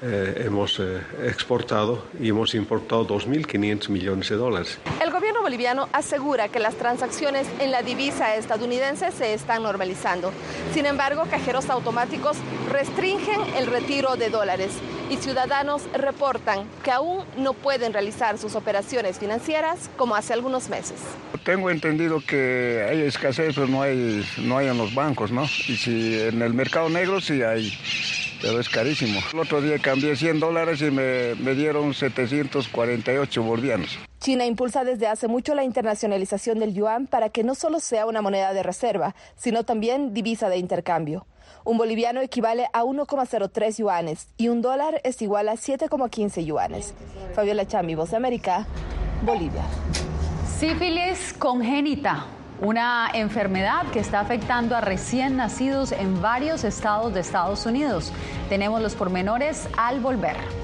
eh, 0.00 0.44
hemos 0.46 0.80
eh, 0.80 0.98
exportado 1.24 2.06
y 2.18 2.30
hemos 2.30 2.54
importado 2.54 3.06
2.500 3.06 3.90
millones 3.90 4.30
de 4.30 4.36
dólares. 4.36 4.78
El 5.02 5.10
gobierno 5.10 5.42
boliviano 5.42 5.90
asegura 5.92 6.48
que 6.48 6.58
las 6.58 6.74
transacciones 6.76 7.46
en 7.58 7.70
la 7.70 7.82
divisa 7.82 8.34
estadounidense 8.34 9.12
se 9.12 9.34
están 9.34 9.62
normalizando. 9.62 10.32
Sin 10.72 10.86
embargo, 10.86 11.24
cajeros 11.30 11.68
automáticos 11.68 12.38
restringen 12.72 13.40
el 13.58 13.66
retiro 13.66 14.16
de 14.16 14.30
dólares 14.30 14.72
y 15.10 15.16
ciudadanos 15.16 15.82
reportan 15.92 16.68
que 16.82 16.90
aún 16.90 17.24
no 17.36 17.52
pueden 17.52 17.92
realizar 17.92 18.38
sus 18.38 18.54
operaciones 18.54 19.18
financieras 19.18 19.90
como 19.96 20.14
hace 20.14 20.32
algunos 20.32 20.68
meses. 20.68 20.96
Tengo 21.44 21.70
entendido 21.70 22.20
que 22.26 22.86
hay 22.88 23.02
escasez, 23.02 23.54
pero 23.54 23.66
no 23.66 23.82
hay, 23.82 24.24
no 24.38 24.58
hay 24.58 24.68
en 24.68 24.78
los 24.78 24.94
bancos, 24.94 25.30
¿no? 25.30 25.44
Y 25.44 25.76
si 25.76 26.20
en 26.20 26.40
el 26.40 26.54
mercado 26.54 26.88
negro 26.88 27.20
sí 27.20 27.42
hay, 27.42 27.72
pero 28.44 28.60
es 28.60 28.68
carísimo. 28.68 29.20
El 29.32 29.38
otro 29.38 29.62
día 29.62 29.78
cambié 29.78 30.14
100 30.14 30.38
dólares 30.38 30.82
y 30.82 30.90
me, 30.90 31.34
me 31.36 31.54
dieron 31.54 31.94
748 31.94 33.42
bolivianos. 33.42 33.98
China 34.20 34.44
impulsa 34.44 34.84
desde 34.84 35.06
hace 35.06 35.28
mucho 35.28 35.54
la 35.54 35.64
internacionalización 35.64 36.58
del 36.58 36.74
yuan 36.74 37.06
para 37.06 37.30
que 37.30 37.42
no 37.42 37.54
solo 37.54 37.80
sea 37.80 38.04
una 38.04 38.20
moneda 38.20 38.52
de 38.52 38.62
reserva, 38.62 39.14
sino 39.34 39.64
también 39.64 40.12
divisa 40.12 40.50
de 40.50 40.58
intercambio. 40.58 41.26
Un 41.64 41.78
boliviano 41.78 42.20
equivale 42.20 42.66
a 42.74 42.84
1,03 42.84 43.78
yuanes 43.78 44.28
y 44.36 44.48
un 44.48 44.60
dólar 44.60 45.00
es 45.04 45.22
igual 45.22 45.48
a 45.48 45.54
7,15 45.54 46.44
yuanes. 46.44 46.92
Fabiola 47.34 47.66
Chambi, 47.66 47.94
Voz 47.94 48.10
de 48.10 48.18
América, 48.18 48.66
Bolivia. 49.22 49.62
Sífilis 50.58 51.32
congénita, 51.38 52.26
una 52.60 53.10
enfermedad 53.12 53.86
que 53.92 54.00
está 54.00 54.20
afectando 54.20 54.76
a 54.76 54.80
recién 54.80 55.36
nacidos 55.36 55.92
en 55.92 56.20
varios 56.22 56.64
estados 56.64 57.12
de 57.14 57.20
Estados 57.20 57.66
Unidos. 57.66 58.12
Tenemos 58.48 58.80
los 58.80 58.94
pormenores 58.94 59.68
al 59.76 60.00
volver. 60.00 60.63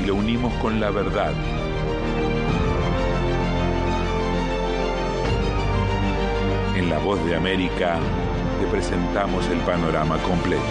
y 0.00 0.06
lo 0.06 0.14
unimos 0.14 0.52
con 0.54 0.80
la 0.80 0.90
verdad. 0.90 1.32
En 6.76 6.88
La 6.88 6.98
Voz 6.98 7.22
de 7.26 7.36
América 7.36 7.98
te 8.60 8.66
presentamos 8.66 9.46
el 9.48 9.58
panorama 9.58 10.16
completo. 10.18 10.62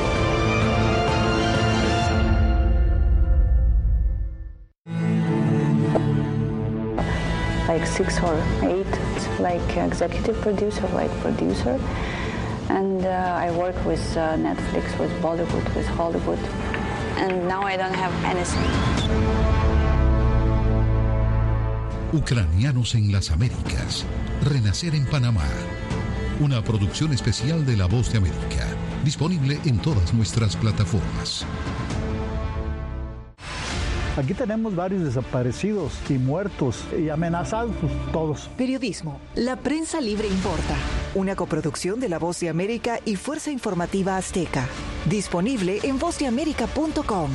like 7.68 7.86
six 7.86 8.20
or 8.24 8.36
eight, 8.64 9.00
like 9.40 9.78
executive 9.78 10.36
producer, 10.42 10.88
like 10.88 11.12
producer. 11.22 11.80
And 12.68 13.06
uh, 13.06 13.46
I 13.46 13.52
work 13.52 13.76
with 13.86 14.02
uh, 14.18 14.36
Netflix, 14.38 14.98
with 15.00 15.12
Bollywood, 15.22 15.76
with 15.76 15.88
Hollywood. 15.88 16.40
And 17.20 17.48
now 17.48 17.64
I 17.64 17.76
don't 17.76 17.94
have 17.94 18.14
anything. 18.26 18.64
Ucranianos 22.14 22.96
en 22.96 23.12
las 23.12 23.30
Américas. 23.30 24.06
Renacer 24.46 24.96
en 24.96 25.06
Panamá. 25.06 25.46
Una 26.40 26.64
producción 26.64 27.12
especial 27.12 27.66
de 27.66 27.76
La 27.76 27.86
Voz 27.88 28.12
de 28.12 28.20
América. 28.20 28.66
Disponible 29.04 29.60
en 29.66 29.80
todas 29.80 30.14
nuestras 30.14 30.56
plataformas. 30.56 31.46
Aquí 34.18 34.34
tenemos 34.34 34.76
varios 34.76 35.04
desaparecidos 35.04 35.94
y 36.10 36.14
muertos 36.14 36.84
y 36.98 37.10
amenazados 37.10 37.76
todos. 38.12 38.50
Periodismo. 38.58 39.20
La 39.36 39.58
prensa 39.58 40.02
libre 40.02 40.28
importa. 40.28 40.76
Una 41.16 41.36
coproducción 41.36 42.00
de 42.00 42.08
La 42.08 42.20
Voz 42.20 42.40
de 42.40 42.50
América 42.50 43.00
y 43.04 43.16
Fuerza 43.16 43.50
Informativa 43.50 44.16
Azteca. 44.16 44.68
Disponible 45.06 45.80
en 45.82 45.98
vozdeamerica.com. 45.98 47.32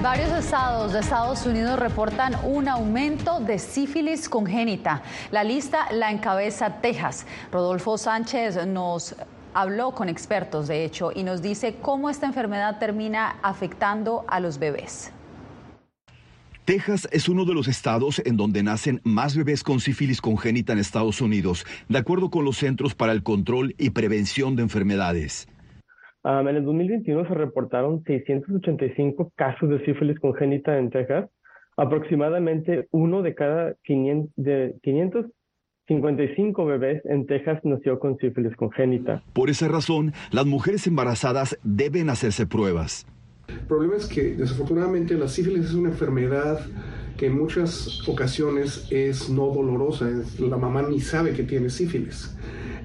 Varios 0.00 0.30
estados 0.30 0.92
de 0.92 1.00
Estados 1.00 1.44
Unidos 1.44 1.76
reportan 1.76 2.36
un 2.44 2.68
aumento 2.68 3.40
de 3.40 3.58
sífilis 3.58 4.28
congénita. 4.28 5.02
La 5.32 5.42
lista 5.42 5.90
la 5.90 6.12
encabeza 6.12 6.80
Texas. 6.80 7.26
Rodolfo 7.50 7.98
Sánchez 7.98 8.64
nos 8.64 9.16
habló 9.54 9.90
con 9.90 10.08
expertos, 10.08 10.68
de 10.68 10.84
hecho, 10.84 11.10
y 11.12 11.24
nos 11.24 11.42
dice 11.42 11.74
cómo 11.82 12.08
esta 12.08 12.26
enfermedad 12.26 12.78
termina 12.78 13.40
afectando 13.42 14.24
a 14.28 14.38
los 14.38 14.60
bebés. 14.60 15.10
Texas 16.66 17.08
es 17.12 17.30
uno 17.30 17.46
de 17.46 17.54
los 17.54 17.68
estados 17.68 18.20
en 18.26 18.36
donde 18.36 18.62
nacen 18.62 19.00
más 19.04 19.34
bebés 19.36 19.62
con 19.62 19.80
sífilis 19.80 20.20
congénita 20.20 20.74
en 20.74 20.78
Estados 20.78 21.22
Unidos, 21.22 21.64
de 21.88 21.98
acuerdo 21.98 22.28
con 22.28 22.44
los 22.44 22.58
Centros 22.58 22.94
para 22.94 23.12
el 23.12 23.22
Control 23.22 23.74
y 23.78 23.90
Prevención 23.90 24.56
de 24.56 24.62
Enfermedades 24.62 25.48
en 26.26 26.48
el 26.48 26.64
2021 26.64 27.28
se 27.28 27.34
reportaron 27.34 28.02
685 28.04 29.32
casos 29.36 29.68
de 29.68 29.84
sífilis 29.84 30.18
congénita 30.18 30.76
en 30.78 30.90
Texas. 30.90 31.30
Aproximadamente 31.76 32.88
uno 32.90 33.22
de 33.22 33.34
cada 33.34 33.74
500, 33.84 34.32
de 34.36 34.74
555 34.82 36.64
bebés 36.64 37.02
en 37.04 37.26
Texas 37.26 37.60
nació 37.64 37.98
con 37.98 38.16
sífilis 38.18 38.56
congénita. 38.56 39.22
Por 39.34 39.50
esa 39.50 39.68
razón, 39.68 40.12
las 40.32 40.46
mujeres 40.46 40.86
embarazadas 40.86 41.58
deben 41.62 42.10
hacerse 42.10 42.46
pruebas. 42.46 43.06
El 43.48 43.60
problema 43.60 43.96
es 43.96 44.06
que 44.06 44.34
desafortunadamente 44.34 45.14
la 45.14 45.28
sífilis 45.28 45.66
es 45.66 45.74
una 45.74 45.90
enfermedad 45.90 46.60
que 47.16 47.26
en 47.26 47.38
muchas 47.38 48.06
ocasiones 48.08 48.86
es 48.90 49.28
no 49.28 49.46
dolorosa. 49.46 50.08
La 50.38 50.56
mamá 50.56 50.82
ni 50.82 51.00
sabe 51.00 51.32
que 51.32 51.42
tiene 51.42 51.70
sífilis. 51.70 52.30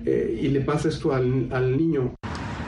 Eh, 0.05 0.39
y 0.41 0.47
le 0.47 0.61
pasa 0.61 0.89
esto 0.89 1.13
al, 1.13 1.49
al 1.51 1.77
niño. 1.77 2.15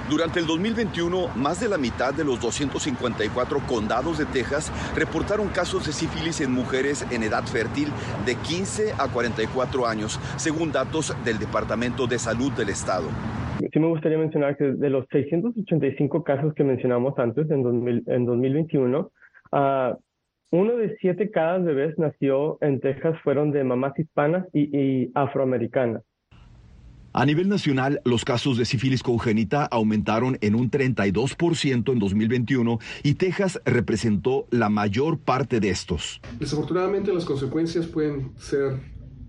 Durante 0.10 0.40
el 0.40 0.46
2021, 0.46 1.30
más 1.36 1.62
de 1.62 1.70
la 1.70 1.78
mitad 1.78 2.14
de 2.14 2.26
los 2.26 2.40
254 2.42 3.66
condados 3.66 4.18
de 4.18 4.26
Texas 4.26 4.70
reportaron 4.96 5.48
casos 5.48 5.86
de 5.86 5.94
sífilis 5.94 6.42
en 6.42 6.52
mujeres 6.52 7.06
en 7.10 7.24
edad 7.24 7.46
fértil 7.46 7.88
de 8.26 8.36
15 8.36 8.94
a 8.98 9.08
44 9.08 9.88
años, 9.88 10.20
según 10.36 10.72
datos 10.72 11.16
del 11.24 11.40
Departamento 11.40 12.06
de 12.06 12.20
Salud 12.20 12.52
del 12.52 12.70
Estado. 12.70 13.08
Sí 13.72 13.80
me 13.80 13.88
gustaría 13.88 14.18
mencionar 14.18 14.58
que 14.58 14.66
de 14.66 14.90
los 14.90 15.06
685 15.12 16.24
casos 16.24 16.54
que 16.54 16.64
mencionamos 16.64 17.18
antes, 17.18 17.50
en, 17.50 17.64
2021, 17.64 19.12
uh, 19.52 19.58
uno 20.52 20.76
de 20.76 20.96
siete 21.02 21.32
cada 21.32 21.58
bebés 21.58 21.98
nació 21.98 22.58
en 22.62 22.80
Texas 22.80 23.16
fueron 23.24 23.52
de 23.52 23.64
mamás 23.64 23.98
hispanas 23.98 24.46
y, 24.54 25.10
afroamericanas. 25.16 26.04
A 27.16 27.26
nivel 27.26 27.48
nacional, 27.48 28.02
los 28.06 28.26
casos 28.26 28.58
de 28.58 28.66
sífilis 28.66 29.04
congénita 29.04 29.66
aumentaron 29.66 30.38
en 30.42 30.56
un 30.56 30.72
32% 30.72 31.92
en 31.92 32.00
2021 32.00 32.80
y 33.04 33.16
Texas 33.16 33.62
representó 33.66 34.48
la 34.50 34.70
mayor 34.70 35.20
parte 35.20 35.60
de 35.60 35.70
estos. 35.70 36.22
Desafortunadamente 36.40 37.14
las 37.14 37.26
consecuencias 37.26 37.86
pueden 37.86 38.36
ser 38.38 38.80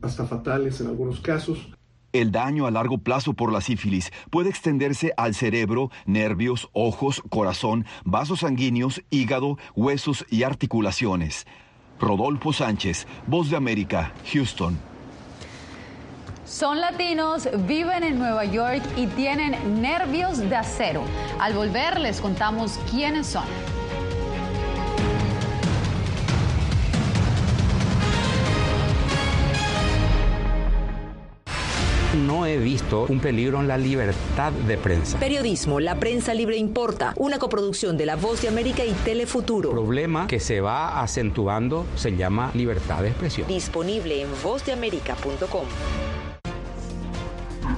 hasta 0.01 0.27
fatales 0.27 0.81
en 0.81 0.87
algunos 0.87 1.21
casos. 1.21 1.74
El 2.15 2.31
daño 2.31 2.69
a 2.69 2.71
largo 2.71 2.99
plazo 2.99 3.35
por 3.35 3.53
la 3.53 3.61
sífilis 3.61 4.13
puede 4.31 4.49
extenderse 4.49 5.13
al 5.17 5.35
cerebro, 5.35 5.91
nervios, 6.07 6.71
ojos, 6.73 7.21
corazón, 7.29 7.87
vasos 8.05 8.41
sanguíneos, 8.41 9.03
hígado, 9.11 9.59
huesos 9.75 10.25
y 10.31 10.45
articulaciones. 10.45 11.45
Rodolfo 11.99 12.53
Sánchez, 12.53 13.09
Voz 13.27 13.51
de 13.51 13.57
América, 13.57 14.13
Houston. 14.33 14.79
Son 16.45 16.81
latinos, 16.81 17.49
viven 17.67 18.05
en 18.05 18.17
Nueva 18.17 18.45
York 18.45 18.85
y 18.97 19.09
tienen 19.09 19.83
nervios 19.83 20.39
de 20.39 20.55
acero. 20.55 21.03
Al 21.41 21.55
volver 21.55 21.99
les 21.99 22.21
contamos 22.21 22.79
quiénes 22.93 23.27
son. 23.27 23.43
No 32.15 32.47
he 32.47 32.59
visto 32.59 33.07
un 33.09 33.21
peligro 33.21 33.61
en 33.61 33.69
la 33.69 33.79
libertad 33.79 34.53
de 34.53 34.77
prensa. 34.79 35.19
Periodismo, 35.19 35.81
la 35.81 35.99
prensa 35.99 36.35
libre 36.35 36.57
importa, 36.57 37.13
una 37.17 37.39
coproducción 37.39 37.97
de 37.97 38.07
La 38.07 38.17
Voz 38.17 38.43
de 38.43 38.49
América 38.49 38.85
y 38.85 38.93
Telefuturo. 38.93 39.71
El 39.71 39.77
problema 39.77 40.27
que 40.27 40.41
se 40.41 40.61
va 40.61 41.01
acentuando 41.01 41.87
se 41.97 42.17
llama 42.17 42.51
libertad 42.55 43.03
de 43.03 43.09
expresión. 43.09 43.49
Disponible 43.49 44.23
en 44.23 44.29
vozdeamerica.com. 44.43 45.65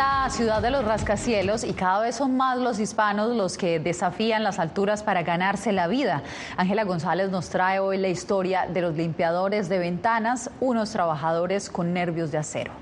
La 0.00 0.30
ciudad 0.30 0.62
de 0.62 0.70
los 0.70 0.82
rascacielos 0.82 1.62
y 1.62 1.74
cada 1.74 2.00
vez 2.00 2.14
son 2.14 2.34
más 2.34 2.56
los 2.56 2.78
hispanos 2.78 3.36
los 3.36 3.58
que 3.58 3.78
desafían 3.78 4.42
las 4.42 4.58
alturas 4.58 5.02
para 5.02 5.22
ganarse 5.22 5.72
la 5.72 5.88
vida. 5.88 6.22
Ángela 6.56 6.84
González 6.84 7.30
nos 7.30 7.50
trae 7.50 7.80
hoy 7.80 7.98
la 7.98 8.08
historia 8.08 8.66
de 8.66 8.80
los 8.80 8.96
limpiadores 8.96 9.68
de 9.68 9.78
ventanas, 9.78 10.50
unos 10.58 10.88
trabajadores 10.92 11.68
con 11.68 11.92
nervios 11.92 12.30
de 12.30 12.38
acero. 12.38 12.72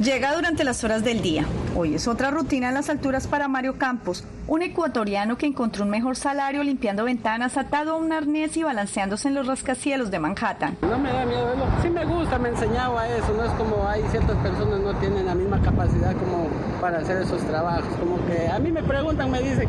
Llega 0.00 0.34
durante 0.34 0.64
las 0.64 0.84
horas 0.84 1.02
del 1.04 1.20
día. 1.22 1.44
Hoy 1.76 1.94
es 1.94 2.06
otra 2.06 2.30
rutina 2.30 2.68
en 2.68 2.74
las 2.74 2.88
alturas 2.88 3.26
para 3.26 3.48
Mario 3.48 3.76
Campos, 3.78 4.24
un 4.46 4.62
ecuatoriano 4.62 5.36
que 5.36 5.46
encontró 5.46 5.84
un 5.84 5.90
mejor 5.90 6.16
salario 6.16 6.62
limpiando 6.62 7.04
ventanas 7.04 7.56
atado 7.56 7.94
a 7.94 7.96
un 7.96 8.12
arnés 8.12 8.56
y 8.56 8.62
balanceándose 8.62 9.28
en 9.28 9.34
los 9.34 9.46
rascacielos 9.46 10.10
de 10.10 10.18
Manhattan. 10.18 10.76
No 10.82 10.98
me 10.98 11.12
da 11.12 11.26
miedo, 11.26 11.54
sí 11.82 11.90
me 11.90 12.04
gusta, 12.04 12.38
me 12.38 12.50
enseñaba 12.50 13.08
eso, 13.08 13.32
no 13.36 13.44
es 13.44 13.52
como 13.52 13.88
hay 13.88 14.02
ciertas 14.10 14.36
personas 14.36 14.80
no 14.80 14.94
tienen 14.96 15.26
la 15.26 15.34
misma 15.34 15.60
capacidad 15.60 16.12
como 16.12 16.48
para 16.80 16.98
hacer 16.98 17.22
esos 17.22 17.42
trabajos, 17.42 17.92
como 17.98 18.24
que 18.26 18.48
a 18.48 18.58
mí 18.58 18.70
me 18.70 18.82
preguntan, 18.82 19.30
me 19.30 19.40
dicen 19.40 19.68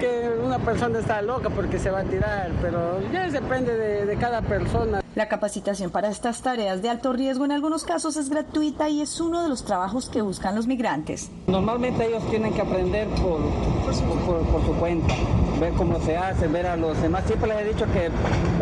que 0.00 0.37
una 0.48 0.58
persona 0.58 0.98
está 0.98 1.20
loca 1.20 1.50
porque 1.50 1.78
se 1.78 1.90
va 1.90 2.00
a 2.00 2.04
tirar, 2.04 2.50
pero 2.62 3.00
ya 3.12 3.28
depende 3.28 3.76
de 4.06 4.16
cada 4.16 4.40
persona. 4.40 5.02
La 5.14 5.28
capacitación 5.28 5.90
para 5.90 6.08
estas 6.08 6.40
tareas 6.42 6.80
de 6.80 6.88
alto 6.88 7.12
riesgo 7.12 7.44
en 7.44 7.52
algunos 7.52 7.84
casos 7.84 8.16
es 8.16 8.30
gratuita 8.30 8.88
y 8.88 9.00
es 9.00 9.20
uno 9.20 9.42
de 9.42 9.48
los 9.48 9.64
trabajos 9.64 10.08
que 10.08 10.22
buscan 10.22 10.54
los 10.54 10.66
migrantes. 10.66 11.30
Normalmente 11.48 12.06
ellos 12.06 12.22
tienen 12.30 12.54
que 12.54 12.62
aprender 12.62 13.08
por, 13.08 13.40
por, 13.84 14.64
su 14.64 14.72
cuenta, 14.78 15.12
ver 15.60 15.72
cómo 15.72 16.00
se 16.00 16.16
hace, 16.16 16.46
ver 16.46 16.66
a 16.66 16.76
los 16.76 17.02
demás. 17.02 17.24
Siempre 17.26 17.48
les 17.48 17.58
he 17.58 17.64
dicho 17.64 17.84
que 17.92 18.10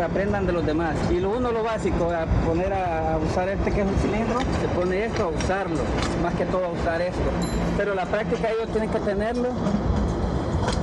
aprendan 0.03 0.47
de 0.47 0.53
los 0.53 0.65
demás. 0.65 0.95
Y 1.11 1.19
lo 1.19 1.37
uno, 1.37 1.51
lo 1.51 1.63
básico, 1.63 2.09
a 2.11 2.25
poner 2.45 2.73
a 2.73 3.17
usar 3.17 3.49
este 3.49 3.71
que 3.71 3.81
es 3.81 3.87
un 3.87 3.95
cilindro, 3.95 4.39
se 4.39 4.67
pone 4.69 5.05
esto 5.05 5.25
a 5.25 5.27
usarlo, 5.27 5.79
más 6.23 6.33
que 6.33 6.45
todo 6.45 6.65
a 6.65 6.69
usar 6.69 7.01
esto. 7.01 7.29
Pero 7.77 7.93
la 7.93 8.05
práctica 8.05 8.49
ellos 8.49 8.69
tienen 8.71 8.89
que 8.89 8.99
tenerlo 8.99 9.49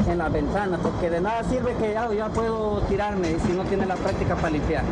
en 0.09 0.19
las 0.19 0.33
ventanas, 0.33 0.81
porque 0.83 1.11
de 1.11 1.21
nada 1.21 1.45
sirve 1.45 1.75
que 1.75 1.93
ya, 1.93 2.12
ya 2.12 2.29
puedo 2.29 2.81
tirarme 2.88 3.37
si 3.47 3.53
no 3.53 3.64
tiene 3.64 3.87
la 3.87 3.97
práctica 3.97 4.35
para 4.37 4.51
limpiar 4.51 4.85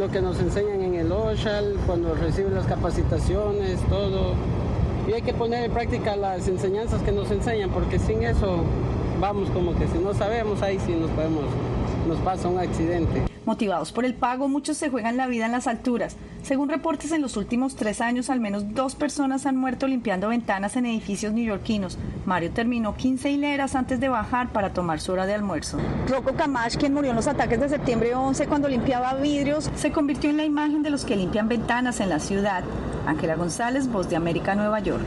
lo 0.00 0.08
que 0.08 0.22
nos 0.22 0.40
enseñan 0.40 0.80
en 0.80 0.94
el 0.94 1.12
OSHAL, 1.12 1.76
cuando 1.86 2.14
reciben 2.14 2.54
las 2.54 2.64
capacitaciones, 2.64 3.78
todo. 3.90 4.34
Y 5.06 5.12
hay 5.12 5.20
que 5.20 5.34
poner 5.34 5.64
en 5.64 5.72
práctica 5.72 6.16
las 6.16 6.48
enseñanzas 6.48 7.02
que 7.02 7.12
nos 7.12 7.30
enseñan, 7.30 7.68
porque 7.68 7.98
sin 7.98 8.22
eso 8.22 8.64
vamos 9.20 9.50
como 9.50 9.76
que 9.76 9.86
si 9.88 9.98
no 9.98 10.14
sabemos, 10.14 10.62
ahí 10.62 10.78
sí 10.86 10.94
nos 10.94 11.10
podemos, 11.10 11.44
nos 12.08 12.18
pasa 12.20 12.48
un 12.48 12.58
accidente. 12.58 13.29
Motivados 13.46 13.90
por 13.90 14.04
el 14.04 14.14
pago, 14.14 14.48
muchos 14.48 14.76
se 14.76 14.90
juegan 14.90 15.16
la 15.16 15.26
vida 15.26 15.46
en 15.46 15.52
las 15.52 15.66
alturas. 15.66 16.16
Según 16.42 16.68
reportes, 16.68 17.12
en 17.12 17.22
los 17.22 17.36
últimos 17.36 17.74
tres 17.74 18.00
años, 18.00 18.28
al 18.28 18.38
menos 18.38 18.74
dos 18.74 18.94
personas 18.94 19.46
han 19.46 19.56
muerto 19.56 19.86
limpiando 19.86 20.28
ventanas 20.28 20.76
en 20.76 20.86
edificios 20.86 21.32
neoyorquinos. 21.32 21.98
Mario 22.26 22.50
terminó 22.50 22.96
15 22.96 23.30
hileras 23.30 23.74
antes 23.74 23.98
de 23.98 24.08
bajar 24.08 24.52
para 24.52 24.72
tomar 24.72 25.00
su 25.00 25.12
hora 25.12 25.26
de 25.26 25.34
almuerzo. 25.34 25.78
Rocco 26.08 26.34
Camacho, 26.34 26.78
quien 26.78 26.92
murió 26.92 27.10
en 27.10 27.16
los 27.16 27.28
ataques 27.28 27.60
de 27.60 27.68
septiembre 27.68 28.14
11 28.14 28.46
cuando 28.46 28.68
limpiaba 28.68 29.14
vidrios, 29.14 29.70
se 29.74 29.90
convirtió 29.90 30.28
en 30.28 30.36
la 30.36 30.44
imagen 30.44 30.82
de 30.82 30.90
los 30.90 31.04
que 31.04 31.16
limpian 31.16 31.48
ventanas 31.48 32.00
en 32.00 32.10
la 32.10 32.20
ciudad. 32.20 32.62
Ángela 33.06 33.36
González, 33.36 33.88
Voz 33.88 34.08
de 34.10 34.16
América, 34.16 34.54
Nueva 34.54 34.80
York. 34.80 35.06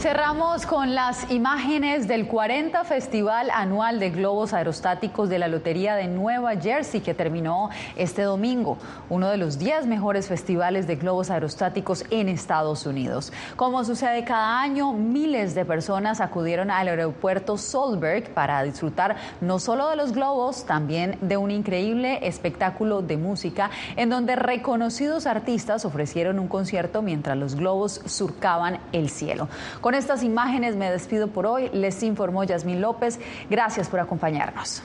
Cerramos 0.00 0.64
con 0.64 0.94
las 0.94 1.30
imágenes 1.30 2.08
del 2.08 2.26
40 2.26 2.84
Festival 2.84 3.50
Anual 3.52 4.00
de 4.00 4.08
Globos 4.08 4.54
Aerostáticos 4.54 5.28
de 5.28 5.38
la 5.38 5.46
Lotería 5.46 5.94
de 5.94 6.08
Nueva 6.08 6.56
Jersey 6.56 7.02
que 7.02 7.12
terminó 7.12 7.68
este 7.96 8.22
domingo, 8.22 8.78
uno 9.10 9.28
de 9.28 9.36
los 9.36 9.58
10 9.58 9.84
mejores 9.84 10.26
festivales 10.26 10.86
de 10.86 10.96
globos 10.96 11.28
aerostáticos 11.28 12.06
en 12.10 12.30
Estados 12.30 12.86
Unidos. 12.86 13.30
Como 13.56 13.84
sucede 13.84 14.24
cada 14.24 14.62
año, 14.62 14.94
miles 14.94 15.54
de 15.54 15.66
personas 15.66 16.22
acudieron 16.22 16.70
al 16.70 16.88
aeropuerto 16.88 17.58
Solberg 17.58 18.32
para 18.32 18.62
disfrutar 18.62 19.16
no 19.42 19.58
solo 19.58 19.90
de 19.90 19.96
los 19.96 20.12
globos, 20.12 20.64
también 20.64 21.18
de 21.20 21.36
un 21.36 21.50
increíble 21.50 22.26
espectáculo 22.26 23.02
de 23.02 23.18
música 23.18 23.68
en 23.96 24.08
donde 24.08 24.34
reconocidos 24.34 25.26
artistas 25.26 25.84
ofrecieron 25.84 26.38
un 26.38 26.48
concierto 26.48 27.02
mientras 27.02 27.36
los 27.36 27.54
globos 27.54 28.00
surcaban 28.06 28.80
el 28.92 29.10
cielo. 29.10 29.46
Con 29.90 29.96
estas 29.96 30.22
imágenes 30.22 30.76
me 30.76 30.88
despido 30.88 31.26
por 31.26 31.46
hoy. 31.46 31.68
Les 31.72 32.00
informó 32.04 32.44
Yasmín 32.44 32.80
López. 32.80 33.18
Gracias 33.50 33.88
por 33.88 33.98
acompañarnos. 33.98 34.84